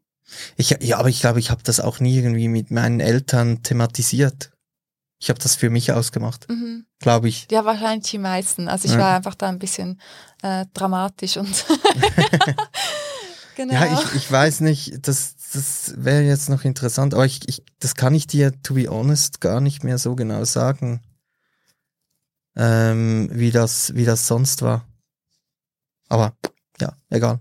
[0.57, 4.51] Ich, ja, aber ich glaube, ich habe das auch nie irgendwie mit meinen Eltern thematisiert.
[5.19, 6.85] Ich habe das für mich ausgemacht, Mhm.
[6.99, 7.47] glaube ich.
[7.51, 8.67] Ja, wahrscheinlich die meisten.
[8.67, 8.99] Also ich Ja.
[8.99, 9.99] war einfach da ein bisschen
[10.41, 11.47] äh, dramatisch und
[13.55, 13.73] genau.
[13.73, 17.95] Ja, ich, ich weiß nicht, das, das wäre jetzt noch interessant, aber ich, ich, das
[17.95, 21.01] kann ich dir, to be honest, gar nicht mehr so genau sagen,
[22.55, 24.87] ähm, wie, das, wie das sonst war.
[26.09, 26.35] Aber
[26.79, 27.39] ja, egal.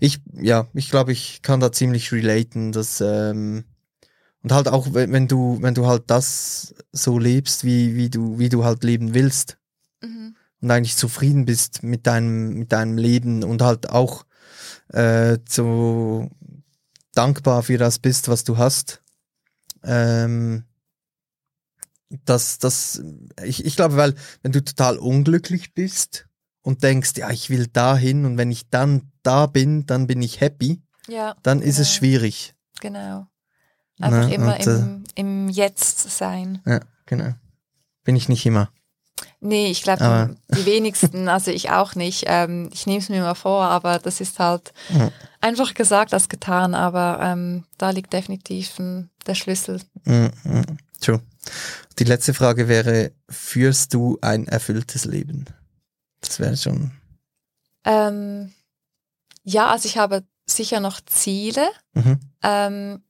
[0.00, 3.64] Ich, ja, ich glaube, ich kann da ziemlich relaten, dass, ähm,
[4.42, 8.48] und halt auch, wenn, du, wenn du halt das so lebst, wie, wie du, wie
[8.48, 9.56] du halt leben willst,
[10.02, 10.34] Mhm.
[10.62, 14.24] und eigentlich zufrieden bist mit deinem, mit deinem Leben und halt auch
[14.88, 16.30] äh, so
[17.14, 19.02] dankbar für das bist, was du hast.
[19.84, 20.64] Ähm,
[22.24, 23.02] das, das,
[23.44, 26.26] ich, ich glaube, weil wenn du total unglücklich bist
[26.62, 30.40] und denkst, ja, ich will dahin und wenn ich dann da bin, dann bin ich
[30.40, 31.98] happy, Ja, dann ist es Genau.
[31.98, 32.54] schwierig.
[32.80, 33.26] genau.
[34.00, 36.62] Einfach Ne, immer und, äh, im, im Jetzt sein.
[36.66, 37.34] Ja, genau.
[38.04, 38.70] Bin ich nicht immer.
[39.40, 42.24] Nee, ich glaube, die, wenigsten, also ich auch nicht.
[42.26, 45.10] Ähm, ich nehme es mir mal vor, aber das ist halt Ja.
[45.42, 46.74] einfach gesagt als getan.
[46.74, 48.76] Aber ähm, da liegt definitiv
[49.26, 49.80] der Schlüssel.
[50.04, 51.20] Mm, mm, True.
[52.00, 55.44] Die letzte Frage wäre, führst du ein erfülltes Leben?
[56.22, 56.92] Das wäre schon.
[57.84, 58.52] Ähm,
[59.44, 62.18] ja, also ich habe sicher noch Ziele, Mhm.
[62.42, 63.02] ähm,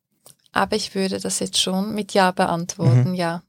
[0.50, 3.44] aber ich würde das jetzt schon mit Ja beantworten, ja.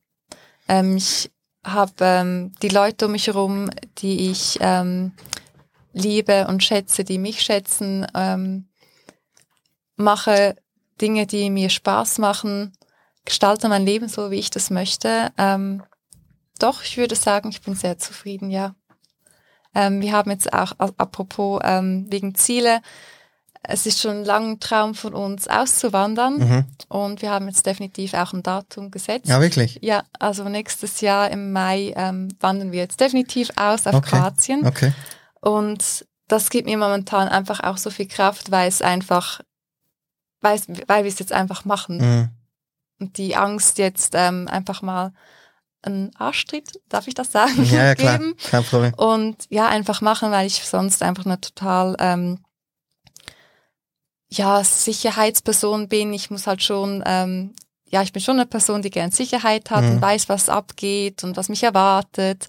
[0.67, 1.31] Ähm, ich
[1.63, 5.13] habe ähm, die Leute um mich herum, die ich ähm,
[5.91, 8.67] liebe und schätze, die mich schätzen, ähm,
[9.95, 10.55] mache
[11.01, 12.73] Dinge, die mir Spaß machen,
[13.25, 15.31] gestalte mein Leben so, wie ich das möchte.
[15.37, 15.83] Ähm,
[16.59, 18.75] doch, ich würde sagen, ich bin sehr zufrieden, ja.
[19.73, 22.81] Ähm, wir haben jetzt auch, apropos ähm, wegen Ziele,
[23.63, 26.65] es ist schon ein langer Traum von uns auszuwandern Mhm.
[26.89, 29.27] und wir haben jetzt definitiv auch ein Datum gesetzt.
[29.27, 29.77] Ja, wirklich?
[29.81, 34.09] Ja, also nächstes Jahr im Mai ähm, wandern wir jetzt definitiv aus auf Okay.
[34.17, 34.65] Kroatien.
[34.65, 34.91] Okay.
[35.41, 39.41] Und das gibt mir momentan einfach auch so viel Kraft, weil es einfach,
[40.41, 41.97] weil, es, weil wir es jetzt einfach machen.
[41.97, 42.29] Mhm.
[43.01, 45.11] Und die Angst jetzt ähm, einfach mal
[45.81, 48.19] einen Arschtritt, darf ich das sagen, Ja, ja, klar.
[48.19, 48.35] geben.
[48.49, 48.93] Kein Problem.
[48.93, 52.39] Und ja, einfach machen, weil ich sonst einfach eine total ähm,
[54.29, 56.13] ja, Sicherheitsperson bin.
[56.13, 57.53] Ich muss halt schon, ähm,
[57.85, 59.91] ja, ich bin schon eine Person, die gern Sicherheit hat Mhm.
[59.95, 62.47] und weiß, was abgeht und was mich erwartet.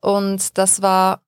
[0.00, 1.22] Und das war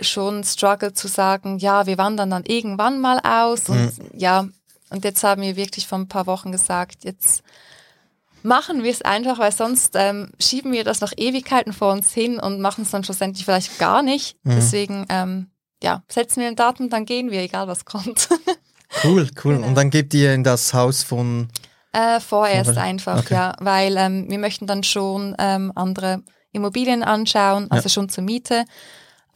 [0.00, 4.48] schon ein Struggle zu sagen, ja, wir wandern dann irgendwann mal aus und ja,
[4.90, 7.42] und jetzt haben wir wirklich vor ein paar Wochen gesagt, jetzt
[8.42, 12.38] machen wir es einfach, weil sonst ähm, schieben wir das noch Ewigkeiten vor uns hin
[12.38, 14.36] und machen es dann schlussendlich vielleicht gar nicht.
[14.44, 14.54] Mhm.
[14.54, 15.50] Deswegen, ähm,
[15.82, 18.28] ja, setzen wir ein Datum, dann gehen wir, egal was kommt.
[19.04, 19.56] Cool, cool.
[19.56, 19.66] Genau.
[19.66, 21.48] Und dann gebt ihr in das Haus von.
[21.92, 23.34] äh, vorerst Aber- einfach, okay.
[23.34, 26.22] ja, weil ähm, wir möchten dann schon ähm, andere
[26.52, 28.64] Immobilien anschauen, also schon zur Miete.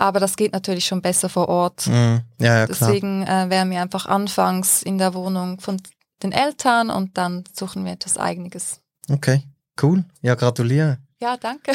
[0.03, 1.87] Aber das geht natürlich schon besser vor Ort.
[1.87, 2.23] Mhm.
[2.41, 2.67] Ja, ja.
[2.67, 5.81] Deswegen äh, wären wir einfach anfangs in der Wohnung von
[6.25, 8.81] den Eltern und dann suchen wir etwas Eigenes.
[9.09, 9.45] Okay,
[9.81, 10.05] cool.
[10.21, 10.99] Ja, gratuliere.
[11.21, 11.71] Ja, danke.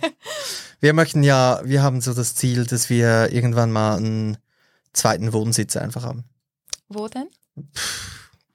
[0.80, 4.38] Wir möchten ja, wir haben so das Ziel, dass wir irgendwann mal einen
[4.94, 6.24] zweiten Wohnsitz einfach haben.
[6.88, 7.28] Wo denn?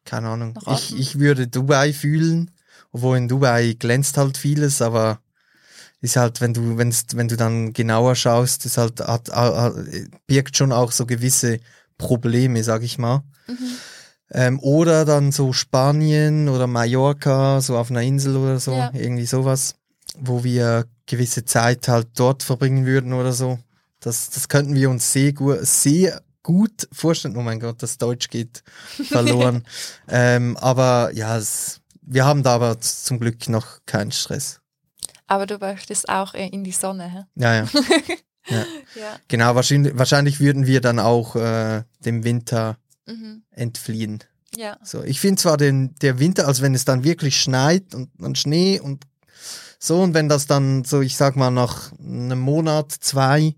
[0.05, 0.57] Keine Ahnung.
[0.73, 2.49] Ich, ich würde Dubai fühlen,
[2.91, 5.19] obwohl in Dubai glänzt halt vieles, aber
[6.01, 9.73] ist halt, wenn du, wenn's, wenn du dann genauer schaust, ist halt, hat, hat,
[10.27, 11.59] birgt schon auch so gewisse
[11.97, 13.23] Probleme, sag ich mal.
[13.47, 13.55] Mhm.
[14.31, 18.89] Ähm, oder dann so Spanien oder Mallorca, so auf einer Insel oder so, Ja.
[18.93, 19.75] irgendwie sowas,
[20.19, 23.59] wo wir gewisse Zeit halt dort verbringen würden oder so.
[23.99, 27.37] Das, das könnten wir uns sehr, gu sehr gut vorstellen.
[27.37, 28.63] Oh mein Gott, das Deutsch geht
[29.09, 29.63] verloren.
[30.07, 34.59] ähm, aber ja, es, wir haben da aber zum Glück noch keinen Stress.
[35.27, 37.23] Aber du möchtest auch in die Sonne, hä?
[37.35, 37.65] Ja, ja.
[38.49, 38.65] Ja.
[39.27, 43.43] Genau, wahrscheinlich, wahrscheinlich würden wir dann auch äh, dem Winter Mhm.
[43.51, 44.23] entfliehen.
[44.55, 44.77] Ja.
[44.83, 48.37] So, ich finde zwar den, der Winter, als wenn es dann wirklich schneit und, und
[48.39, 49.03] Schnee und
[49.77, 53.55] So, und wenn das dann so, ich sag mal, nach einem Monat, zwei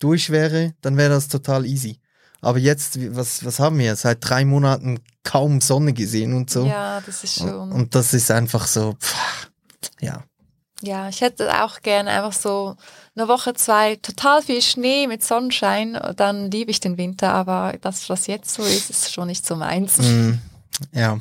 [0.00, 2.00] durch wäre, dann wäre das total easy.
[2.40, 3.94] Aber jetzt, was, was haben wir?
[3.94, 6.66] Seit drei Monaten kaum Sonne gesehen und so.
[6.66, 7.54] Ja, das ist schon.
[7.54, 9.48] Und, und das ist einfach so, pff,
[10.00, 10.24] ja.
[10.82, 12.76] Ja, ich hätte auch gerne einfach so
[13.14, 15.98] eine Woche, zwei, total viel Schnee mit Sonnenschein.
[16.16, 19.54] Dann liebe ich den Winter, aber das, was jetzt so ist, ist schon nicht so
[19.54, 19.98] meins.
[19.98, 20.32] Mm,
[20.92, 21.20] ja.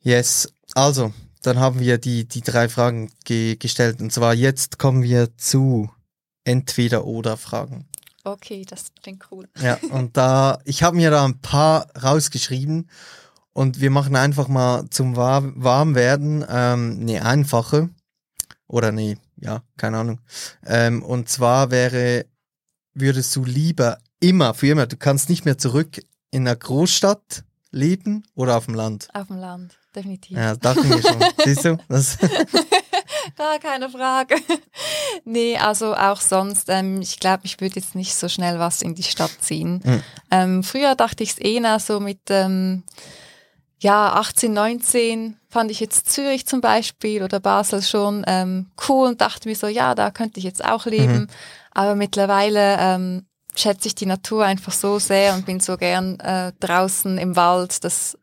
[0.00, 0.48] Yes.
[0.74, 4.00] Also, dann haben wir die, die drei Fragen ge gestellt.
[4.00, 5.90] Und zwar jetzt kommen wir zu
[6.44, 7.86] Entweder-Oder-Fragen.
[8.24, 9.46] Okay, das klingt cool.
[9.60, 12.88] Ja, und da, ich habe mir da ein paar rausgeschrieben
[13.60, 17.90] und wir machen einfach mal zum War Warmwerden ähm, eine einfache
[18.66, 20.20] oder nee, ja, keine Ahnung.
[20.64, 22.24] Ähm, und zwar wäre,
[22.94, 26.00] würdest du lieber immer, für immer, du kannst nicht mehr zurück
[26.30, 29.08] in einer Großstadt leben oder auf dem Land?
[29.12, 30.38] Auf dem Land, definitiv.
[30.38, 31.22] Ja, dachte mir schon.
[31.44, 31.76] Siehst du?
[31.86, 32.16] Das
[33.36, 34.36] Gar keine Frage.
[35.26, 38.94] nee, also auch sonst, ähm, ich glaube, ich würde jetzt nicht so schnell was in
[38.94, 39.82] die Stadt ziehen.
[39.84, 40.02] Mhm.
[40.30, 42.84] Ähm, früher dachte ich es eh noch so mit, ähm,
[43.80, 49.20] ja, 18, 19 fand ich jetzt Zürich zum Beispiel oder Basel schon ähm, cool und
[49.20, 51.20] dachte mir so, ja, da könnte ich jetzt auch leben.
[51.20, 51.26] Mhm.
[51.72, 53.26] Aber mittlerweile ähm,
[53.56, 57.82] schätze ich die Natur einfach so sehr und bin so gern äh, draußen im Wald,
[57.84, 58.18] dass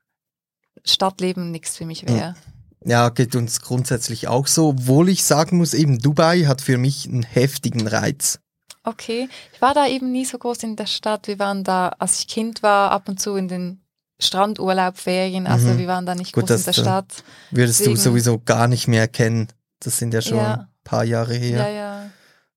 [0.86, 2.36] Stadtleben nichts für mich wäre.
[2.86, 4.70] Ja, geht uns grundsätzlich auch so.
[4.70, 8.39] Obwohl ich sagen muss, eben Dubai hat für mich einen heftigen Reiz.
[8.84, 11.28] Okay, ich war da eben nie so groß in der Stadt.
[11.28, 13.82] Wir waren da, als ich Kind war, ab und zu in den
[14.20, 15.47] Strandurlaub, Ferien.
[15.47, 15.78] Also mhm.
[15.78, 17.24] wir waren da nicht Gut, groß in der Stadt.
[17.51, 19.47] Würdest Deswegen, du sowieso gar nicht mehr kennen.
[19.80, 20.53] Das sind ja schon ja.
[20.53, 21.59] ein paar Jahre her.
[21.59, 22.09] Ja, ja.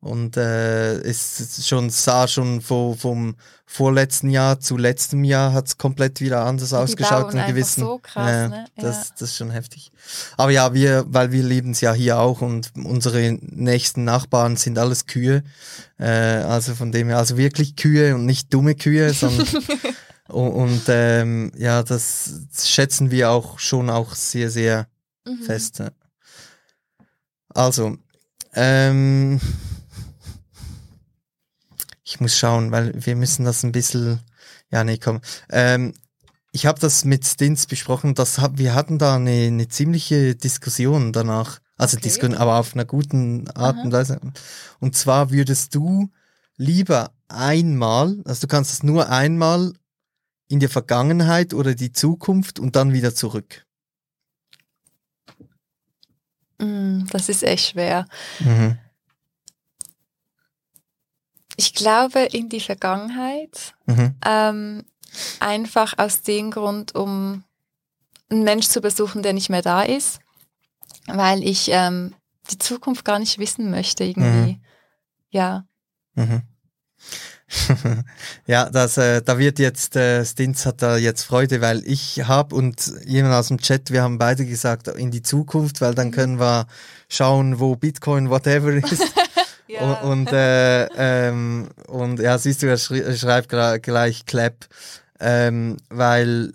[0.02, 3.36] Und äh, es schon sah schon vom, vom
[3.66, 7.82] vorletzten Jahr zu letztem Jahr hat es komplett wieder anders die ausgeschaut in gewissen.
[7.82, 8.64] So krass, äh, ne?
[8.76, 8.82] ja.
[8.82, 9.92] das, das ist schon heftig.
[10.38, 14.78] Aber ja, wir, weil wir leben es ja hier auch und unsere nächsten Nachbarn sind
[14.78, 15.44] alles Kühe.
[15.98, 19.46] Äh, also von dem her, also wirklich Kühe und nicht dumme Kühe, sondern
[20.30, 24.88] und, ähm, ja, das schätzen wir auch schon auch sehr, sehr
[25.26, 25.42] mhm.
[25.42, 25.82] fest.
[27.48, 27.96] Also,
[28.54, 29.40] ähm,
[32.04, 34.20] ich muss schauen, weil wir müssen das ein bisschen.
[34.70, 35.20] Ja, nee, komm.
[35.50, 35.94] Ähm,
[36.52, 38.14] ich habe das mit Stints besprochen.
[38.14, 41.60] Das hab, wir hatten da eine, eine ziemliche Diskussion danach.
[41.76, 42.08] Also okay.
[42.08, 43.82] Diskussion, aber auf einer guten Art Aha.
[43.84, 44.20] und Weise.
[44.80, 46.10] Und zwar würdest du
[46.56, 49.72] lieber einmal, also du kannst es nur einmal
[50.50, 53.64] in die Vergangenheit oder die Zukunft und dann wieder zurück.
[56.58, 58.06] Mm, das ist echt schwer.
[58.40, 58.76] Mhm.
[61.56, 63.74] Ich glaube in die Vergangenheit.
[63.86, 64.16] Mhm.
[64.26, 64.84] Ähm,
[65.38, 67.44] einfach aus dem Grund, um
[68.28, 70.18] einen Mensch zu besuchen, der nicht mehr da ist.
[71.06, 72.14] Weil ich ähm,
[72.50, 74.54] die Zukunft gar nicht wissen möchte irgendwie.
[74.54, 74.60] Mhm.
[75.30, 75.64] Ja.
[76.14, 76.42] Mhm.
[78.46, 82.54] ja, das, äh, da wird jetzt, äh, Stinz hat da jetzt Freude, weil ich habe
[82.54, 86.12] und jemand aus dem Chat, wir haben beide gesagt, in die Zukunft, weil dann mhm.
[86.12, 86.66] können wir
[87.08, 89.04] schauen, wo Bitcoin whatever ist.
[89.66, 89.80] Ja.
[89.80, 93.48] Und, und, äh, ähm, und ja, siehst du, er, schreibt
[93.82, 94.66] gleich Clap,
[95.20, 96.52] ähm, weil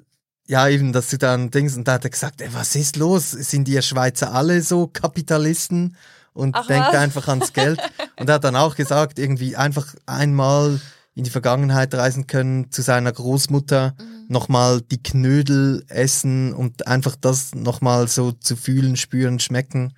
[0.48, 3.32] ja, eben, dass du dann denkst, und da hat er gesagt, ey, was ist los?
[3.32, 5.96] Sind die Schweizer alle so Kapitalisten?
[6.36, 6.95] Und Ach, denkt was?
[6.95, 7.79] einfach ans Geld.
[8.19, 10.79] und er hat dann auch gesagt, irgendwie einfach einmal
[11.15, 14.25] in die Vergangenheit reisen können, zu seiner Großmutter, mhm.
[14.27, 19.93] nochmal die Knödel essen und einfach das nochmal so zu fühlen, spüren, schmecken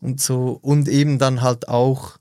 [0.00, 0.58] und so.
[0.60, 2.18] Und eben dann halt auch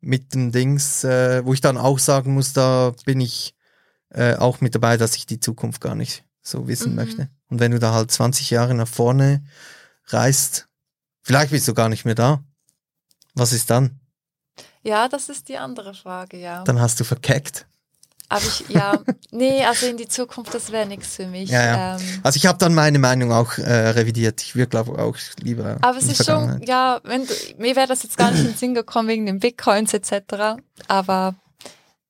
[0.00, 3.54] mit dem Dings, äh, wo ich dann auch sagen muss, da bin ich
[4.10, 6.96] äh, auch mit dabei, dass ich die Zukunft gar nicht so wissen mhm.
[6.96, 7.30] möchte.
[7.48, 9.44] Und wenn du da halt 20 Jahre nach vorne
[10.08, 10.68] reist,
[11.22, 12.44] vielleicht bist du gar nicht mehr da.
[13.38, 14.00] Was ist dann?
[14.82, 16.64] Ja, das ist die andere Frage, ja.
[16.64, 17.66] Dann hast du verkackt.
[18.30, 21.48] Aber ich, ja, nee, also in die Zukunft, das wäre nichts für mich.
[21.48, 21.96] Ja, ja.
[21.96, 24.42] Ähm, also ich habe dann meine Meinung auch äh, revidiert.
[24.42, 25.78] Ich würde glaube auch lieber.
[25.80, 28.56] Aber es ist schon, ja, wenn du, mir wäre das jetzt gar nicht in den
[28.56, 30.60] Sinn gekommen wegen den Bitcoins etc.
[30.88, 31.36] Aber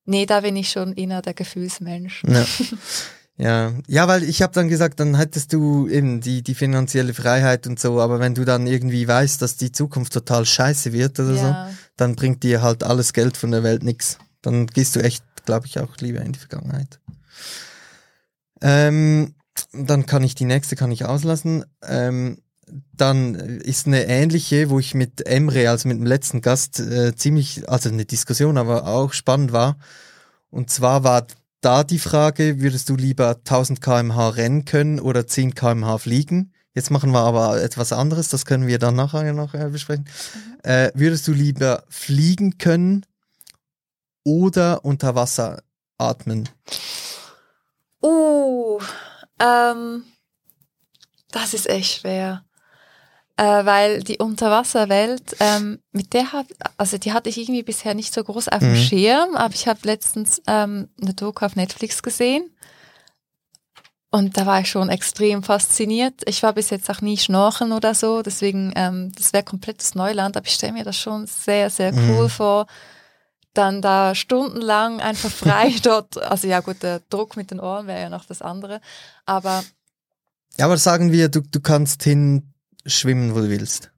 [0.07, 2.23] nee, da bin ich schon eher der Gefühlsmensch.
[2.27, 2.45] Ja.
[3.39, 7.69] Ja, ja, weil ich habe dann gesagt, dann hättest du eben die, die finanzielle Freiheit
[7.69, 11.35] und so, aber wenn du dann irgendwie weißt, dass die Zukunft total scheiße wird oder
[11.35, 11.69] ja.
[11.69, 14.19] so, dann bringt dir halt alles Geld von der Welt nix.
[14.43, 17.01] Dann gehst du echt glaube ich, auch lieber in die Vergangenheit.
[18.61, 19.35] Ähm,
[19.73, 21.65] dann kann ich die nächste kann ich auslassen.
[21.83, 22.43] Ähm,
[22.93, 27.67] dann ist eine ähnliche, wo ich mit Emre, also mit dem letzten Gast, äh, ziemlich,
[27.67, 29.79] also eine Diskussion, aber auch spannend war.
[30.51, 31.27] Und zwar war
[31.61, 36.53] da die Frage, würdest du lieber 1000 kmh rennen können oder 10 kmh fliegen?
[36.75, 40.05] Jetzt machen wir aber etwas anderes, das können wir dann nachher noch äh, besprechen.
[40.05, 40.71] Mhm.
[40.71, 43.05] Äh, würdest du lieber fliegen können
[44.25, 45.63] oder unter Wasser
[45.97, 46.49] atmen?
[48.01, 48.79] Uh,
[49.41, 50.05] ähm,
[51.33, 52.45] das ist echt schwer.
[53.39, 58.13] Äh, weil die Unterwasserwelt, ähm, mit der hat, also die hatte ich irgendwie bisher nicht
[58.13, 58.77] so groß auf dem mhm.
[58.77, 62.51] Schirm, aber ich habe letztens ähm, eine Doku auf Netflix gesehen
[64.11, 66.23] und da war ich schon extrem fasziniert.
[66.27, 70.37] Ich war bis jetzt auch nie schnorcheln oder so, deswegen, ähm, das wäre komplettes Neuland,
[70.37, 72.31] aber ich stelle mir das schon sehr, sehr cool mhm.
[72.31, 72.67] vor.
[73.55, 78.01] Dann da stundenlang einfach frei dort, also ja gut, der Druck mit den Ohren wäre
[78.01, 78.81] ja noch das andere,
[79.27, 79.63] aber...
[80.57, 82.53] Ja, aber sagen wir, du, du kannst hin
[82.89, 83.91] schwimmen, wo du willst.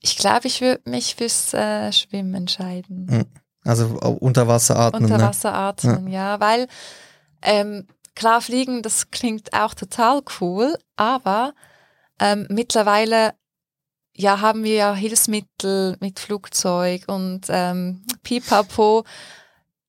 [0.00, 3.06] Ich glaube, ich würde mich fürs äh, Schwimmen entscheiden.
[3.06, 3.26] Mhm.
[3.64, 3.86] Also
[4.20, 5.04] unter Wasser atmen.
[5.04, 5.24] Unter ne?
[5.24, 6.68] Wasser atmen, ja, ja weil
[7.42, 7.86] ähm,
[8.18, 11.54] Klar, Fliegen, das klingt auch total cool, aber
[12.18, 13.34] ähm, mittlerweile
[14.12, 19.04] ja, haben wir ja Hilfsmittel mit Flugzeug und ähm, Pipapo.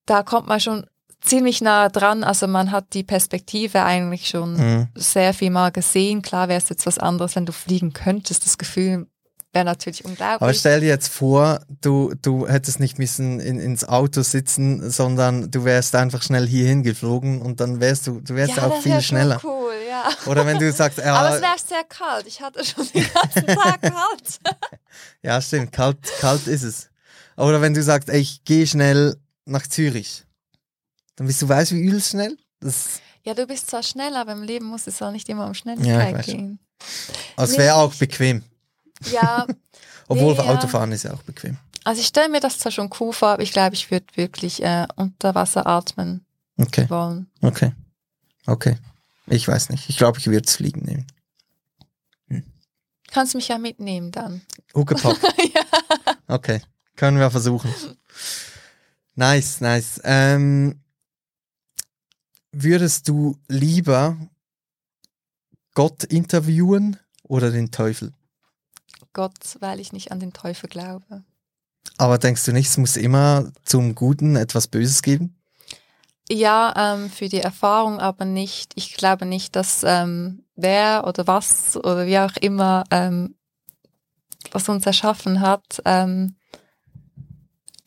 [0.05, 0.85] Da kommt man schon
[1.21, 2.23] ziemlich nah dran.
[2.23, 4.87] Also man hat die Perspektive eigentlich schon mhm.
[4.95, 6.21] sehr viel mal gesehen.
[6.21, 8.45] Klar wäre es jetzt was anderes, wenn du fliegen könntest.
[8.45, 9.07] Das Gefühl
[9.53, 10.41] wäre natürlich unglaublich.
[10.41, 15.49] Aber stell dir jetzt vor, du, du hättest nicht müssen in, ins Auto sitzen, sondern
[15.49, 19.01] du wärst einfach schnell hierhin geflogen und dann wärst du, du wärst ja, auch viel
[19.01, 19.39] schneller.
[19.43, 20.09] Cool, ja.
[20.27, 22.27] Oder wenn du sagst, ja, aber es wäre sehr kalt.
[22.27, 24.39] Ich hatte schon den ganzen Tag kalt.
[25.23, 25.71] ja, stimmt.
[25.71, 26.89] Kalt, kalt ist es.
[27.35, 29.15] Oder wenn du sagst, ey, ich gehe schnell
[29.45, 30.25] nach Zürich,
[31.19, 32.37] dann bist du weißt, wie übelst schnell.
[32.61, 35.53] Das ja, du bist zwar schnell, aber im Leben muss es auch nicht immer um
[35.53, 36.59] Schnelligkeit ja, gehen.
[37.35, 38.41] Also es wäre auch bequem.
[39.11, 39.45] Ja.
[40.07, 41.57] Obwohl nee, Autofahren ist ja auch bequem.
[41.83, 44.63] Also ich stelle mir das zwar schon cool vor, aber ich glaube, ich würde wirklich
[44.63, 46.25] äh, unter Wasser atmen
[46.57, 46.89] okay.
[46.89, 47.29] wollen.
[47.41, 47.73] Okay.
[48.45, 48.77] Okay.
[49.27, 49.89] Ich weiß nicht.
[49.89, 51.05] Ich glaube, ich würde es fliegen nehmen.
[52.29, 52.43] Hm.
[53.11, 54.41] Kannst mich ja mitnehmen dann.
[54.73, 55.17] Huckepack.
[55.53, 55.61] ja.
[56.27, 56.61] Okay.
[56.95, 57.73] Können wir versuchen.
[59.15, 59.99] Nice, nice.
[60.05, 60.79] Ähm,
[62.51, 64.17] würdest du lieber
[65.73, 68.13] Gott interviewen oder den Teufel?
[69.13, 71.23] Gott, weil ich nicht an den Teufel glaube.
[71.97, 75.35] Aber denkst du nicht, es muss immer zum Guten etwas Böses geben?
[76.31, 78.73] Ja, ähm, für die Erfahrung aber nicht.
[78.75, 83.35] Ich glaube nicht, dass ähm, wer oder was oder wie auch immer, ähm,
[84.51, 86.35] was uns erschaffen hat, ähm,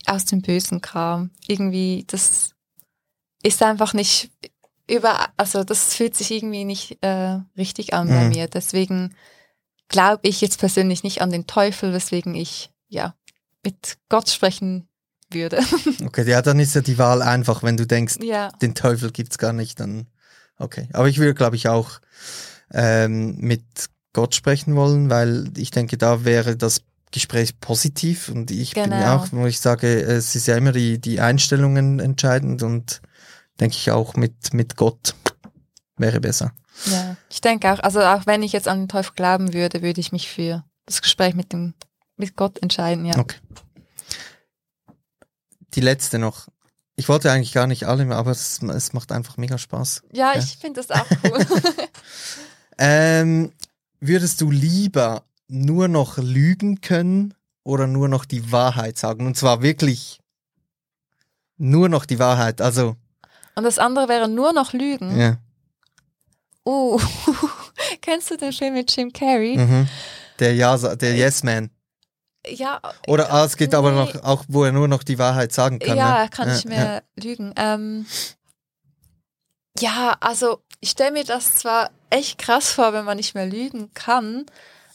[0.07, 1.31] aus dem Bösen kam.
[1.47, 2.51] Irgendwie, das
[3.45, 4.31] ist einfach nicht
[4.93, 8.11] über, also das fühlt sich irgendwie nicht äh, richtig an mhm.
[8.11, 8.47] bei mir.
[8.47, 9.15] Deswegen
[9.89, 13.15] glaube ich jetzt persönlich nicht an den Teufel, weswegen ich ja
[13.65, 14.89] mit Gott sprechen
[15.31, 15.61] würde.
[16.05, 18.51] Okay, ja, dann ist ja die Wahl einfach, wenn du denkst, ja.
[18.61, 20.09] den Teufel gibt's gar nicht, dann
[20.59, 20.89] okay.
[20.93, 22.01] Aber ich würde, glaube ich, auch
[22.71, 23.63] ähm, mit
[24.13, 26.83] Gott sprechen wollen, weil ich denke, da wäre das
[27.13, 28.89] Gespräch positiv und ich genau.
[28.89, 33.01] bin ja auch, wo ich sage, es ist ja immer die, die Einstellungen entscheidend und
[33.61, 35.15] denke ich auch mit, mit Gott
[35.97, 36.53] wäre besser.
[36.87, 40.01] Ja, ich denke auch, also auch wenn ich jetzt an den Teufel glauben würde, würde
[40.01, 41.75] ich mich für das Gespräch mit dem
[42.17, 43.19] mit Gott entscheiden, ja.
[43.19, 43.39] Okay.
[45.75, 46.49] Die letzte noch.
[46.95, 50.03] Ich wollte eigentlich gar nicht alle aber es, es macht einfach mega Spaß.
[50.13, 50.39] Ja, ja.
[50.39, 51.47] ich finde das auch cool.
[52.79, 53.53] ähm,
[53.99, 57.35] würdest du lieber nur noch lügen können
[57.65, 59.27] oder nur noch die Wahrheit sagen?
[59.27, 60.21] Und zwar wirklich
[61.57, 62.61] nur noch die Wahrheit.
[62.61, 62.97] Also.
[63.55, 65.19] Und das andere wäre nur noch lügen.
[65.19, 65.37] Ja.
[66.65, 67.01] Oh,
[68.01, 69.57] kennst du den Film mit Jim Carrey?
[69.57, 69.89] Mhm.
[70.39, 71.71] Der ja, der Yes Man.
[72.47, 72.81] Ja.
[73.07, 73.77] Oder ah, es geht nee.
[73.77, 75.97] aber noch, auch wo er nur noch die Wahrheit sagen kann.
[75.97, 76.29] Ja, ne?
[76.29, 77.23] kann ja, nicht mehr ja.
[77.23, 77.53] lügen.
[77.57, 78.07] Ähm,
[79.79, 83.93] ja, also ich stelle mir das zwar echt krass vor, wenn man nicht mehr lügen
[83.95, 84.47] kann,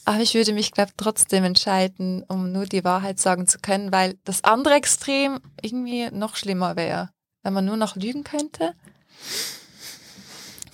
[0.04, 4.18] aber ich würde mich, glaube trotzdem entscheiden, um nur die Wahrheit sagen zu können, weil
[4.24, 7.10] das andere Extrem irgendwie noch schlimmer wäre,
[7.48, 8.74] wenn man nur noch lügen könnte.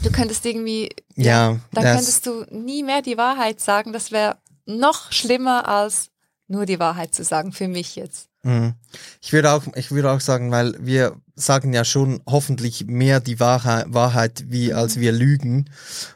[0.02, 3.92] Du könntest irgendwie, ja, dann könntest du nie mehr die Wahrheit sagen.
[3.92, 6.10] Das wäre noch schlimmer als
[6.48, 8.28] nur die Wahrheit zu sagen, für mich jetzt.
[8.42, 8.74] Mhm.
[9.22, 13.38] Ich würde auch, ich würde auch sagen, weil wir sagen ja schon hoffentlich mehr die
[13.38, 14.76] Wahrheit, Wahrheit wie mhm.
[14.76, 15.70] als wir lügen.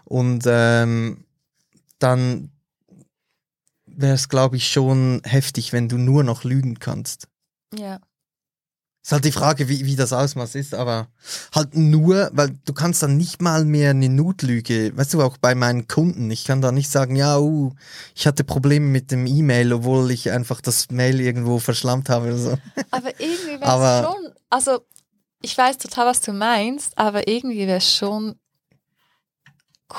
[0.04, 1.24] Und ähm,
[2.00, 2.50] dann
[3.86, 7.28] wäre es, glaube ich, schon heftig, wenn du nur noch lügen kannst.
[7.72, 8.00] Ja.
[9.08, 11.08] Ist halt die Frage, wie, wie das Ausmaß ist, aber
[11.54, 15.54] halt nur, weil du kannst dann nicht mal mehr eine Notlüge, weißt du, auch bei
[15.54, 17.72] meinen Kunden, ich kann da nicht sagen, ja, uh,
[18.14, 22.36] ich hatte Probleme mit dem E-Mail, obwohl ich einfach das Mail irgendwo verschlammt habe oder
[22.36, 22.58] so.
[22.90, 24.80] Aber irgendwie wäre es schon, also
[25.40, 28.38] ich weiß total, was du meinst, aber irgendwie wäre es schon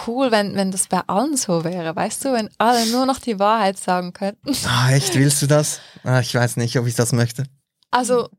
[0.06, 3.40] cool, wenn, wenn das bei allen so wäre, weißt du, wenn alle nur noch die
[3.40, 4.56] Wahrheit sagen könnten.
[4.68, 5.80] Ah, echt, willst du das?
[6.04, 7.46] Ah, ich weiß nicht, ob ich das möchte.
[7.90, 8.30] Also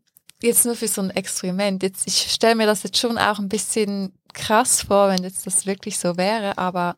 [0.42, 1.82] jetzt nur für so ein Experiment.
[1.82, 5.66] Jetzt, ich stelle mir das jetzt schon auch ein bisschen krass vor, wenn jetzt das
[5.66, 6.96] wirklich so wäre, aber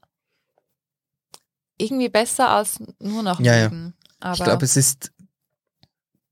[1.79, 3.65] irgendwie besser als nur noch Ja, ja.
[3.65, 3.95] lügen.
[4.21, 5.11] Aber ich glaube, es ist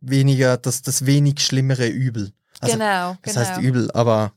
[0.01, 2.33] weniger, das, das wenig schlimmere Übel.
[2.61, 3.47] Also, genau, das genau.
[3.47, 4.33] heißt übel, aber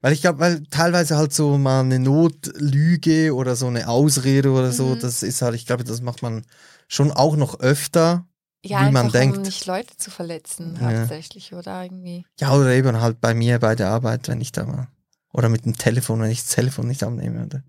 [0.00, 4.72] weil ich glaube, weil teilweise halt so mal eine Notlüge oder so eine Ausrede oder
[4.72, 5.00] so, Mhm.
[5.00, 6.44] das ist halt, ich glaube, das macht man
[6.88, 8.26] schon auch noch öfter.
[8.64, 9.36] Ja, wie man denkt.
[9.36, 10.98] um nicht Leute zu verletzen, Ja.
[10.98, 12.24] hauptsächlich, oder irgendwie.
[12.40, 14.88] Ja, oder eben halt bei mir bei der Arbeit, wenn ich da mal.
[15.32, 17.44] Oder mit dem Telefon, wenn ich das Telefon nicht abnehme.
[17.46, 17.64] Oder?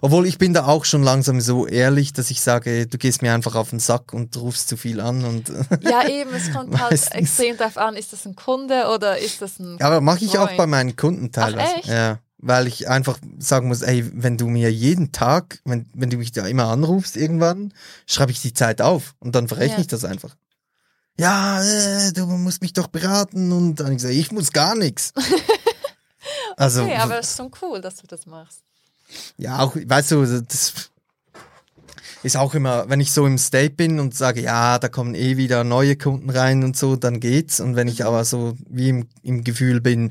[0.00, 3.34] Obwohl ich bin da auch schon langsam so ehrlich, dass ich sage, du gehst mir
[3.34, 5.48] einfach auf den Sack und rufst zu viel an und
[5.82, 9.58] Ja, eben, es kommt halt extrem darauf an, ist das ein Kunde oder ist das
[9.58, 11.74] ein Ja, aber mache ich auch bei meinen Kunden teilweise.
[11.76, 11.88] echt?
[11.88, 16.16] Ja, weil ich einfach sagen muss, ey, wenn du mir jeden Tag, wenn, wenn du
[16.16, 17.72] mich da immer anrufst irgendwann,
[18.06, 19.80] schreibe ich die Zeit auf und dann verrechne Ja.
[19.82, 20.36] ich das einfach.
[21.18, 25.12] Ja, äh, du musst mich doch beraten und dann ich gesagt, ich muss gar nichts.
[26.56, 28.60] Also, Okay, aber es ist schon cool, dass du das machst.
[29.38, 30.90] ja, auch, weißt du, das
[32.22, 35.38] ist auch immer, wenn ich so im State bin und sage, ja, da kommen eh
[35.38, 37.60] wieder neue Kunden rein und so, dann geht's.
[37.60, 40.10] Und wenn ich aber so wie im, im Gefühl bin,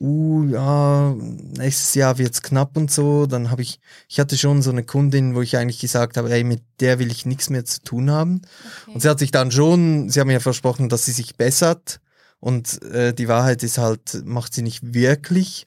[0.00, 1.14] uh, ja,
[1.58, 5.34] nächstes Jahr wird's knapp und so, dann habe ich, ich hatte schon so eine Kundin,
[5.34, 8.42] wo ich eigentlich gesagt habe, ey, mit der will ich nichts mehr zu tun haben.
[8.82, 8.94] Okay.
[8.94, 12.00] Und sie hat sich dann schon, sie haben mir versprochen, dass sie sich bessert.
[12.40, 15.66] Und äh, die Wahrheit ist halt, macht sie nicht wirklich.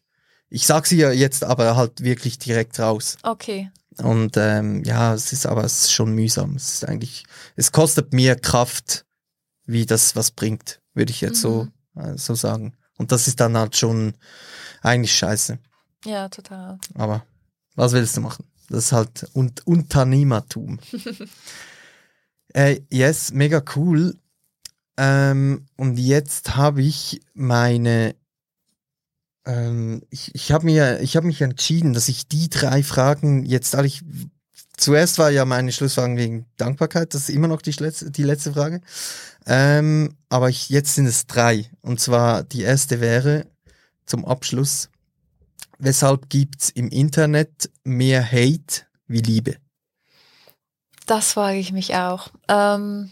[0.50, 3.18] Ich sag sie ja jetzt aber halt wirklich direkt raus.
[3.22, 3.70] Okay.
[4.02, 6.56] Und ähm, ja, es ist aber es ist schon mühsam.
[6.56, 7.26] Es ist eigentlich,
[7.56, 9.06] es kostet mehr Kraft,
[9.66, 12.76] wie das was bringt, würde ich jetzt so, äh, so sagen.
[12.98, 14.14] Und das ist dann halt schon
[14.82, 15.60] eigentlich scheiße.
[16.06, 16.78] Ja, total.
[16.96, 17.26] Aber
[17.76, 18.46] was willst du machen?
[18.70, 20.80] Das ist halt Un Unternehmertum.
[22.54, 24.18] äh, yes, mega cool.
[24.98, 28.16] Ähm, und jetzt habe ich meine,
[29.46, 33.76] ähm, ich, ich habe mir, ich habe mich entschieden, dass ich die drei Fragen jetzt,
[33.76, 34.04] alle ich,
[34.78, 38.54] zuerst war ja meine Schlussfragen wegen Dankbarkeit, das ist immer noch die, letzte- die letzte
[38.54, 38.82] Frage.
[39.46, 41.70] Ähm, aber ich, jetzt sind es drei.
[41.82, 43.46] Und zwar die erste wäre
[44.06, 44.90] zum Abschluss,
[45.80, 49.58] weshalb gibt's im Internet mehr Hate wie Liebe?
[51.06, 52.30] Das frage ich mich auch.
[52.48, 53.12] Ähm,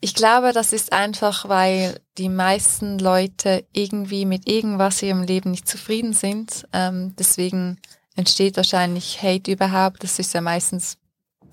[0.00, 5.50] ich glaube, das ist einfach, weil die meisten Leute irgendwie mit irgendwas in ihrem Leben
[5.52, 6.68] nicht zufrieden sind.
[6.74, 7.80] Ähm, deswegen
[8.16, 10.02] entsteht wahrscheinlich Hate überhaupt.
[10.04, 10.98] Das ist ja meistens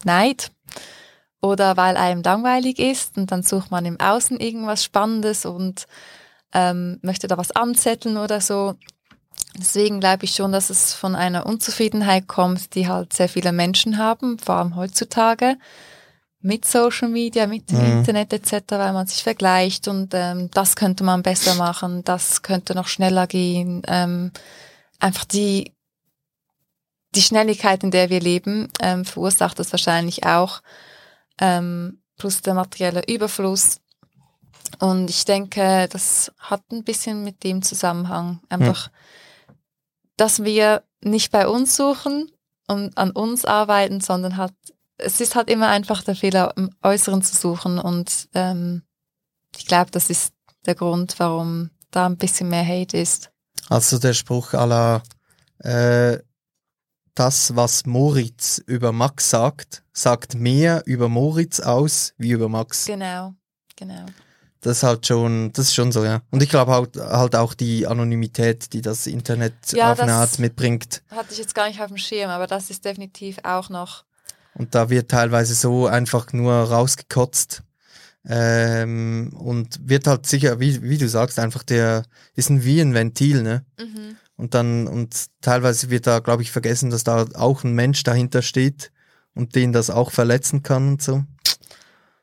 [0.03, 0.51] Neid.
[1.41, 5.87] Oder weil einem langweilig ist und dann sucht man im Außen irgendwas Spannendes und
[6.53, 8.75] ähm, möchte da was anzetteln oder so.
[9.57, 13.97] Deswegen glaube ich schon, dass es von einer Unzufriedenheit kommt, die halt sehr viele Menschen
[13.97, 15.57] haben, vor allem heutzutage
[16.41, 17.97] mit Social Media, mit dem Mhm.
[17.99, 22.75] Internet etc., weil man sich vergleicht und ähm, das könnte man besser machen, das könnte
[22.75, 23.81] noch schneller gehen.
[23.87, 24.31] Ähm,
[24.99, 25.73] einfach die
[27.15, 30.61] die Schnelligkeit, in der wir leben, ähm, verursacht das wahrscheinlich auch,
[31.39, 33.79] ähm, plus der materielle Überfluss.
[34.79, 38.39] Und ich denke, das hat ein bisschen mit dem Zusammenhang.
[38.49, 38.89] Einfach,
[40.17, 42.31] dass wir nicht bei uns suchen
[42.67, 44.53] und an uns arbeiten, sondern halt,
[44.97, 47.79] es ist halt immer einfach der Fehler im Äußeren zu suchen.
[47.79, 48.83] Und ähm,
[49.57, 50.33] ich glaube, das ist
[50.65, 53.31] der Grund, warum da ein bisschen mehr Hate ist.
[53.67, 55.01] Also der Spruch la,
[55.59, 56.19] äh,
[57.21, 62.87] das, was Moritz über Max sagt, sagt mehr über Moritz aus wie über Max.
[62.87, 63.35] Genau,
[63.75, 64.07] genau.
[64.61, 66.21] Das ist halt schon, das ist schon so, ja.
[66.31, 70.39] Und ich glaube halt, halt auch die Anonymität, die das Internet Ja, auf eine Art
[70.39, 71.03] mitbringt.
[71.11, 74.03] Hatte ich jetzt gar nicht auf dem Schirm, aber das ist definitiv auch noch.
[74.55, 77.61] Und da wird teilweise so einfach nur rausgekotzt.
[78.27, 82.03] Ähm, und wird halt sicher, wie, wie du sagst, einfach der,
[82.35, 83.63] ist ein wie ein Ventil, ne?
[83.79, 84.17] Mhm.
[84.37, 88.41] Und dann, und teilweise wird da, glaube ich, vergessen, dass da auch ein Mensch dahinter
[88.41, 88.91] steht
[89.35, 91.23] und den das auch verletzen kann und so.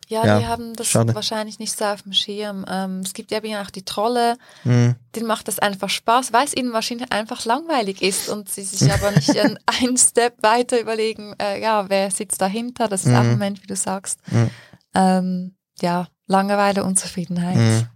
[0.09, 1.15] Ja, Ja, die haben das schade.
[1.15, 2.65] wahrscheinlich nicht so auf dem Schirm.
[2.67, 4.97] Ähm, es gibt ja eben auch die Trolle, Hm.
[5.15, 8.91] denen macht das einfach Spaß, weil es ihnen wahrscheinlich einfach langweilig ist und sie sich
[8.93, 13.21] aber nicht einen, einen Step weiter überlegen, äh, ja, wer sitzt dahinter, das ist auch
[13.23, 13.27] Mhm.
[13.27, 14.19] ein Moment, wie du sagst.
[14.33, 14.51] Mhm.
[14.95, 17.57] Ähm, ja, Langeweile, Unzufriedenheit.
[17.57, 17.87] Hm.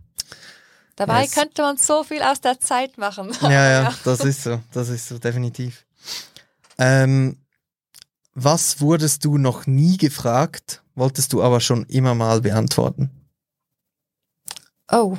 [0.97, 1.33] Dabei Yes.
[1.33, 3.33] könnte man so viel aus der Zeit machen.
[3.43, 3.51] Ja,
[3.83, 5.85] ja, das ist so, das ist so, definitiv.
[6.79, 7.39] Ähm,
[8.35, 13.11] was wurdest du noch nie gefragt, wolltest du aber schon immer mal beantworten?
[14.91, 15.17] Oh,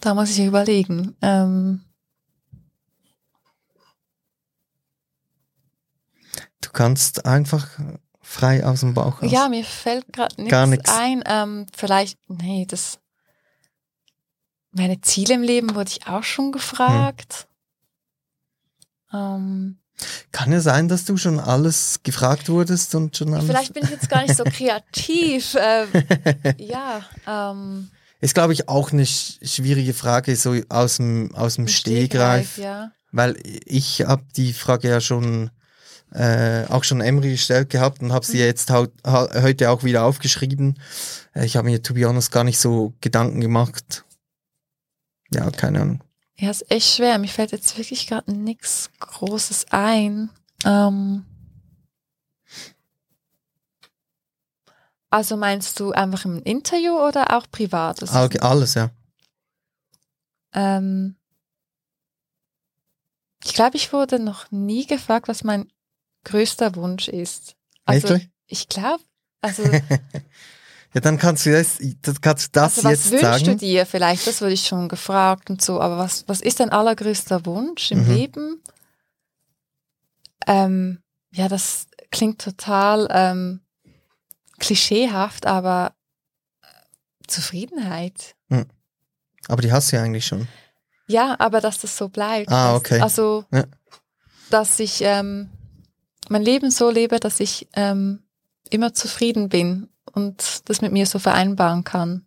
[0.00, 1.16] da muss ich überlegen.
[1.22, 1.82] Ähm,
[6.62, 7.68] Du kannst einfach
[8.22, 9.30] frei aus dem Bauch raus.
[9.30, 11.22] Ja, mir fällt gerade nichts ein.
[11.26, 12.98] Ähm, vielleicht, nee, das.
[14.72, 17.46] Meine Ziele im Leben wurde ich auch schon gefragt.
[19.12, 19.76] Ähm,
[20.32, 23.46] Kann ja sein, dass du schon alles gefragt wurdest und schon alles.
[23.46, 25.56] vielleicht bin ich jetzt gar nicht so kreativ.
[25.60, 25.88] ähm,
[26.58, 31.68] ja, ähm, Ist, glaube ich, auch eine sch schwierige Frage, so aus dem, aus dem
[31.68, 32.56] Stegreif.
[32.58, 32.92] ja.
[33.14, 35.50] Weil ich habe die Frage ja schon
[36.14, 38.44] äh, auch schon Emry gestellt gehabt und habe sie Mhm.
[38.44, 40.78] jetzt haut, ha, heute auch wieder aufgeschrieben.
[41.34, 44.04] Äh, Ich habe mir, to be honest, gar nicht so Gedanken gemacht.
[45.34, 46.04] Ja, keine Ahnung.
[46.36, 47.18] Ja, ist echt schwer.
[47.18, 50.30] Mir fällt jetzt wirklich gerade nichts Großes ein.
[50.64, 51.24] Ähm,
[55.10, 58.00] also meinst du einfach im Interview oder auch privat?
[58.02, 58.90] Das Ah, okay, alles, ja.
[60.54, 61.16] Ähm,
[63.44, 65.70] ich glaube, ich wurde noch nie gefragt, was mein
[66.24, 67.56] größter Wunsch ist.
[67.84, 69.02] Also ich glaube,
[69.40, 69.62] also,
[70.94, 73.44] Ja, dann kannst du das, das, kannst du das also was jetzt wünschst sagen.
[73.44, 74.26] du dir vielleicht?
[74.26, 75.80] Das wurde ich schon gefragt und so.
[75.80, 78.12] Aber was, was ist dein allergrößter Wunsch im Mhm.
[78.14, 78.62] Leben?
[80.46, 80.98] Ähm,
[81.32, 83.60] ja, das klingt total ähm,
[84.58, 85.94] klischeehaft, aber
[87.26, 88.34] Zufriedenheit.
[89.48, 90.46] Aber die hast du ja eigentlich schon.
[91.08, 92.50] Ja, aber dass das so bleibt.
[92.50, 93.00] Ah, okay.
[93.00, 93.64] Also, Ja.
[94.50, 95.50] dass ich ähm,
[96.28, 98.22] mein Leben so lebe, dass ich ähm,
[98.70, 102.26] immer zufrieden bin und das mit mir so vereinbaren kann.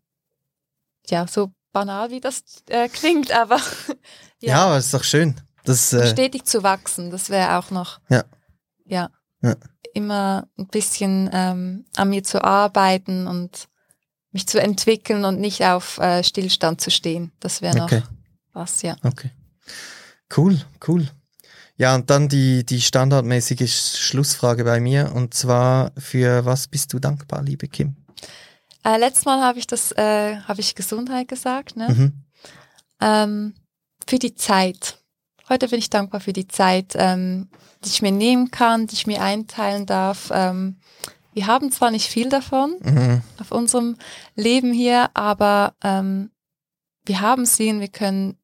[1.07, 3.59] Ja, so banal wie das äh, klingt, aber
[4.45, 5.35] Ja, aber ist doch schön.
[5.63, 7.99] Das, äh, stetig zu wachsen, das wäre auch noch.
[8.09, 8.23] Ja.
[8.85, 9.09] Ja.
[9.41, 9.55] Ja.
[9.93, 13.67] Immer ein bisschen ähm, an mir zu arbeiten und
[14.31, 17.31] mich zu entwickeln und nicht auf äh, Stillstand zu stehen.
[17.39, 18.03] Das wäre noch okay,
[18.53, 18.97] was, ja.
[19.03, 19.31] okay.
[20.35, 21.09] Cool, cool.
[21.77, 25.11] Ja, und dann die, die standardmäßige Sch- Schlussfrage bei mir.
[25.13, 27.95] Und zwar, für was bist du dankbar, liebe Kim?
[28.83, 31.89] Äh, letztes Mal habe ich das, äh, habe ich Gesundheit gesagt, ne?
[31.89, 32.13] Mhm.
[33.01, 33.55] Ähm,
[34.07, 34.99] für die Zeit.
[35.49, 37.49] Heute bin ich dankbar für die Zeit, ähm,
[37.83, 40.29] die ich mir nehmen kann, die ich mir einteilen darf.
[40.33, 40.77] Ähm,
[41.33, 43.21] wir haben zwar nicht viel davon Mhm.
[43.39, 43.97] auf unserem
[44.35, 46.31] Leben hier, aber ähm,
[47.05, 48.37] wir haben sie und wir können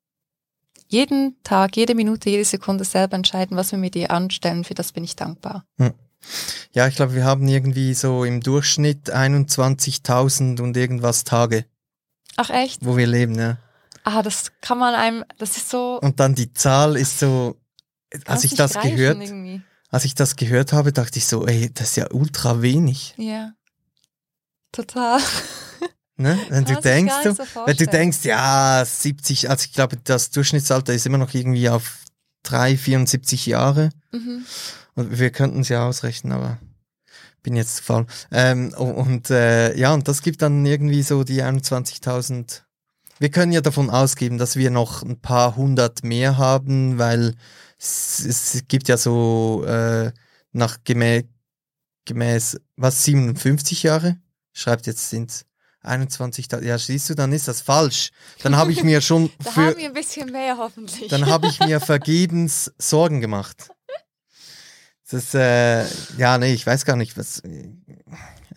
[0.92, 4.64] jeden Tag, jede Minute, jede Sekunde selber entscheiden, was wir mit ihr anstellen.
[4.64, 5.66] Für das bin ich dankbar.
[6.74, 11.66] Ja, ich glaube, wir haben irgendwie so im Durchschnitt 21.000 und irgendwas Tage,
[12.38, 12.86] Ach echt?
[12.86, 13.58] wo wir leben, ja.
[14.04, 16.00] Ah, das kann man einem, das ist so.
[16.02, 17.56] Und dann die Zahl ist so,
[18.26, 19.62] als ich das gehört, irgendwie.
[19.90, 23.54] als ich das gehört habe, dachte ich so, ey, das ist ja ultra wenig, Ja.
[24.72, 25.20] Total.
[26.22, 26.40] Ne?
[26.50, 31.06] Wenn du denkst, so wenn du denkst, ja, 70, also ich glaube, das Durchschnittsalter ist
[31.06, 32.00] immer noch irgendwie auf
[32.44, 33.90] 3, 74 Jahre.
[34.12, 34.46] Mhm.
[34.96, 36.58] Und wir könnten es ja ausrechnen, aber
[37.44, 38.06] bin jetzt zu faul.
[38.32, 42.62] Ähm, und äh, ja, und das gibt dann irgendwie so die 21.000.
[43.20, 47.36] Wir können ja davon ausgehen, dass wir noch ein paar hundert mehr haben, weil
[47.80, 50.12] es, es gibt ja so äh,
[50.52, 51.26] nach gemä
[52.06, 54.18] gemäß, was, 57 Jahre?
[54.54, 55.46] Schreibt jetzt sind
[55.84, 56.64] 21.000.
[56.64, 58.12] Ja, siehst du, dann ist das falsch.
[58.44, 61.08] Dann habe ich mir schon Da für, haben wir ein bisschen mehr hoffentlich.
[61.10, 63.70] dann habe ich mir vergebens Sorgen gemacht.
[65.10, 65.86] Das, äh,
[66.18, 67.70] ja, nee, ich weiß gar nicht, was, äh,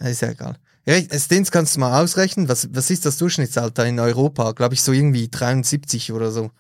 [0.00, 0.56] ist ja egal.
[0.86, 4.52] Ja, Stins kannst du mal ausrechnen, was, was ist das Durchschnittsalter in Europa?
[4.52, 6.50] Glaube ich so irgendwie 73 oder so.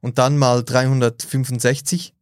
[0.00, 2.14] Und dann mal 365.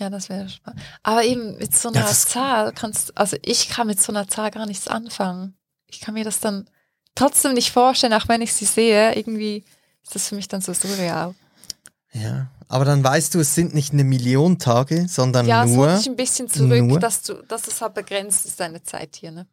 [0.00, 0.82] ja, das wäre spannend.
[1.02, 4.26] Aber eben mit so Ja, einer das- Zahl kannst, also ich kann mit so einer
[4.28, 5.54] Zahl gar nichts anfangen.
[5.92, 6.68] Ich kann mir das dann
[7.14, 9.14] trotzdem nicht vorstellen, auch wenn ich sie sehe.
[9.14, 9.64] Irgendwie
[10.02, 11.34] ist das für mich dann so surreal.
[12.12, 12.48] Ja.
[12.68, 15.94] Aber dann weißt du, es sind nicht eine Million Tage, sondern ja, nur.
[15.98, 19.30] ich ein bisschen zurück, nur- dass du, dass es halt begrenzt ist, deine Zeit hier,
[19.30, 19.46] ne?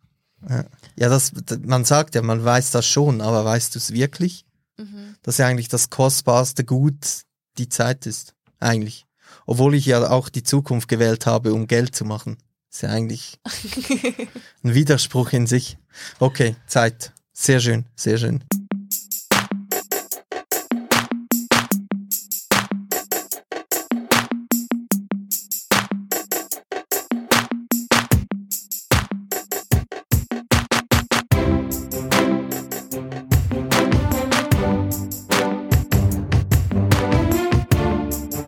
[0.95, 1.33] Ja, das,
[1.65, 4.45] man sagt ja, man weiß das schon, aber weißt du es wirklich?
[4.77, 5.15] Mhm.
[5.23, 7.25] dass ja eigentlich das kostbarste Gut
[7.57, 8.33] die Zeit ist.
[8.61, 9.05] Eigentlich.
[9.45, 12.37] Obwohl ich ja auch die Zukunft gewählt habe, um Geld zu machen.
[12.71, 13.39] Ist ja eigentlich
[14.63, 15.77] ein Widerspruch in sich.
[16.19, 17.11] Okay, Zeit.
[17.33, 18.43] Sehr schön, sehr schön.